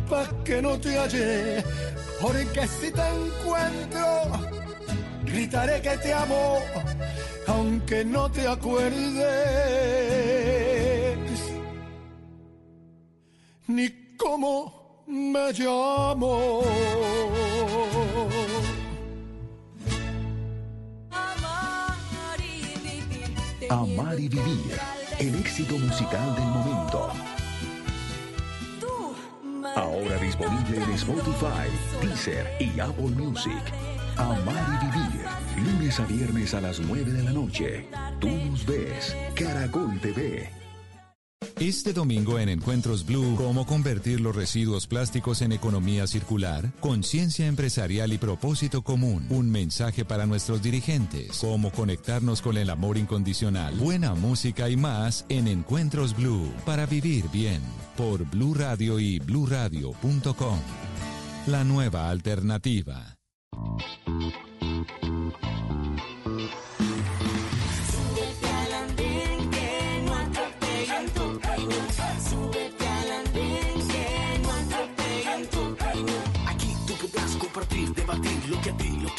[0.08, 1.64] pa' que no te halle,
[2.20, 4.22] porque si te encuentro,
[5.24, 6.58] gritaré que te amo,
[7.46, 9.68] aunque no te acuerdes
[13.68, 16.62] ni cómo me llamo.
[23.70, 24.78] Amar y vivir,
[25.18, 27.27] el éxito musical del momento.
[29.78, 31.70] Ahora disponible en Spotify,
[32.02, 33.62] Deezer y Apple Music.
[34.16, 37.86] Amar y vivir, lunes a viernes a las 9 de la noche.
[38.18, 40.57] Tú nos ves, Caracol TV.
[41.60, 48.12] Este domingo en Encuentros Blue, cómo convertir los residuos plásticos en economía circular, conciencia empresarial
[48.12, 54.14] y propósito común, un mensaje para nuestros dirigentes, cómo conectarnos con el amor incondicional, buena
[54.14, 57.60] música y más en Encuentros Blue, para vivir bien,
[57.96, 60.60] por Blue Radio y bluradio.com.
[61.48, 63.16] La nueva alternativa.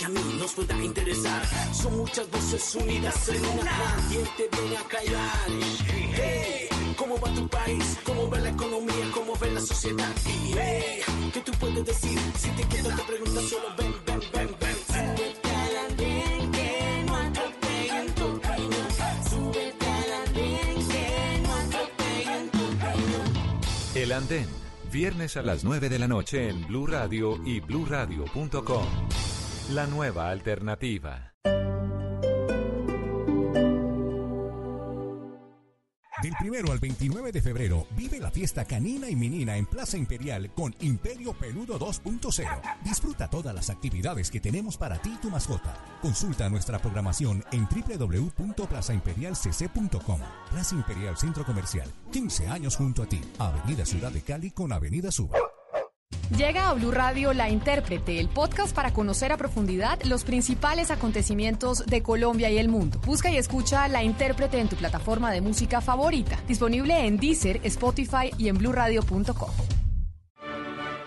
[0.10, 1.41] Mí nos pueda interesar.
[1.74, 3.95] Son muchas voces unidas en una.
[4.10, 5.47] ¿Quién te viene a callar?
[6.16, 7.97] Hey, ¿cómo va tu país?
[8.03, 9.12] ¿Cómo va la economía?
[9.14, 10.12] ¿Cómo va la sociedad?
[10.26, 11.01] Hey,
[11.34, 12.20] ¿qué tú puedes decir?
[12.38, 14.76] Si te quedas te preguntas solo ven, ven, ven, ven.
[14.88, 18.82] Súbete al andén que no atropellen tu peño.
[19.30, 19.88] Súbete
[20.26, 22.51] andén que no atropellen.
[23.95, 24.47] El Andén,
[24.91, 29.29] viernes a las 9 de la noche en Blue Radio y bluradio.com.
[29.70, 31.36] La nueva alternativa.
[36.24, 40.52] Del primero al 29 de febrero, vive la fiesta canina y menina en Plaza Imperial
[40.56, 42.48] con Imperio Peludo 2.0.
[42.84, 45.78] Disfruta todas las actividades que tenemos para ti y tu mascota.
[46.02, 50.20] Consulta nuestra programación en www.plazaimperialcc.com.
[50.50, 53.22] Plaza Imperial Centro Comercial, 15 años junto a ti.
[53.38, 55.38] Avenida Ciudad de Cali con Avenida Suba.
[56.38, 61.84] Llega a Blue Radio La Intérprete, el podcast para conocer a profundidad los principales acontecimientos
[61.88, 63.00] de Colombia y el mundo.
[63.04, 66.38] Busca y escucha La Intérprete en tu plataforma de música favorita.
[66.48, 69.50] Disponible en Deezer, Spotify y en bluradio.com.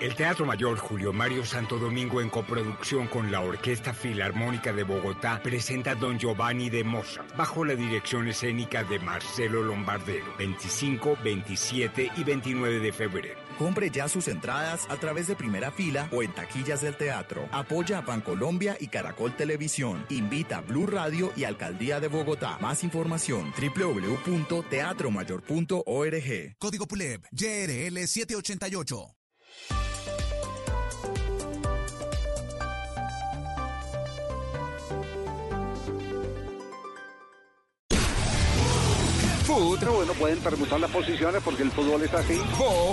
[0.00, 5.40] El Teatro Mayor Julio Mario Santo Domingo en coproducción con la Orquesta Filarmónica de Bogotá
[5.40, 12.24] presenta Don Giovanni de Mozart bajo la dirección escénica de Marcelo Lombardero 25, 27 y
[12.24, 13.41] 29 de febrero.
[13.62, 17.48] Compre ya sus entradas a través de primera fila o en taquillas del teatro.
[17.52, 20.04] Apoya a Bancolombia y Caracol Televisión.
[20.08, 22.58] Invita a Blue Radio y Alcaldía de Bogotá.
[22.60, 26.56] Más información www.teatromayor.org.
[26.58, 29.21] Código PULEB, YRL 788.
[39.52, 39.84] Food.
[39.84, 42.40] bueno, pueden permutar las posiciones porque el fútbol es así.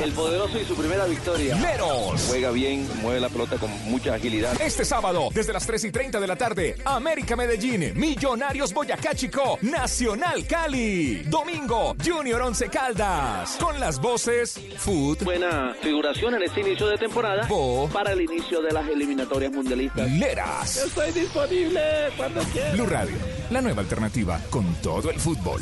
[0.04, 1.56] El poderoso y su primera victoria.
[1.56, 2.26] Meros.
[2.28, 4.62] Juega bien, mueve la pelota con mucha agilidad.
[4.62, 9.58] Este sábado, desde las 3 y 30 de la tarde, América Medellín, Millonarios Boyacá Chico,
[9.62, 11.24] Nacional Cali.
[11.28, 13.56] Domingo, Junior Once Caldas.
[13.58, 15.24] Con las voces Food.
[15.24, 17.48] Buena figuración en este inicio de temporada.
[17.94, 20.12] Para el inicio de las eliminatorias mundialistas.
[20.12, 20.76] Leras.
[20.76, 21.82] Estoy disponible
[22.18, 22.74] cuando quieras.
[22.74, 23.16] Blue Radio,
[23.50, 25.62] la nueva alternativa con todo el fútbol.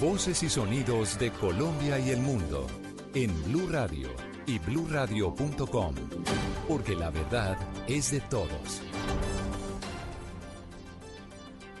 [0.00, 2.66] Voces y sonidos de Colombia y el mundo
[3.12, 4.08] en Blue Radio
[4.46, 5.94] y bluradio.com,
[6.66, 8.80] porque la verdad es de todos.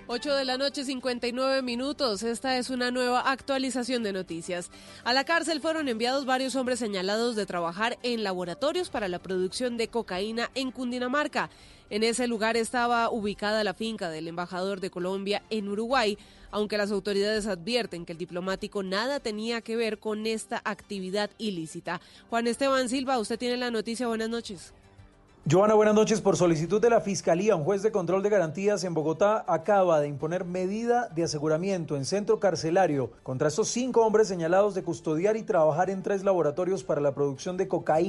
[0.06, 2.22] 8 de la noche, 59 minutos.
[2.22, 4.70] Esta es una nueva actualización de noticias.
[5.04, 9.78] A la cárcel fueron enviados varios hombres señalados de trabajar en laboratorios para la producción
[9.78, 11.48] de cocaína en Cundinamarca.
[11.90, 16.18] En ese lugar estaba ubicada la finca del embajador de Colombia en Uruguay,
[16.50, 22.00] aunque las autoridades advierten que el diplomático nada tenía que ver con esta actividad ilícita.
[22.28, 24.06] Juan Esteban Silva, usted tiene la noticia.
[24.06, 24.72] Buenas noches.
[25.50, 26.20] Joana, buenas noches.
[26.20, 30.06] Por solicitud de la Fiscalía, un juez de control de garantías en Bogotá acaba de
[30.06, 35.42] imponer medida de aseguramiento en centro carcelario contra estos cinco hombres señalados de custodiar y
[35.42, 38.08] trabajar en tres laboratorios para la producción de cocaína.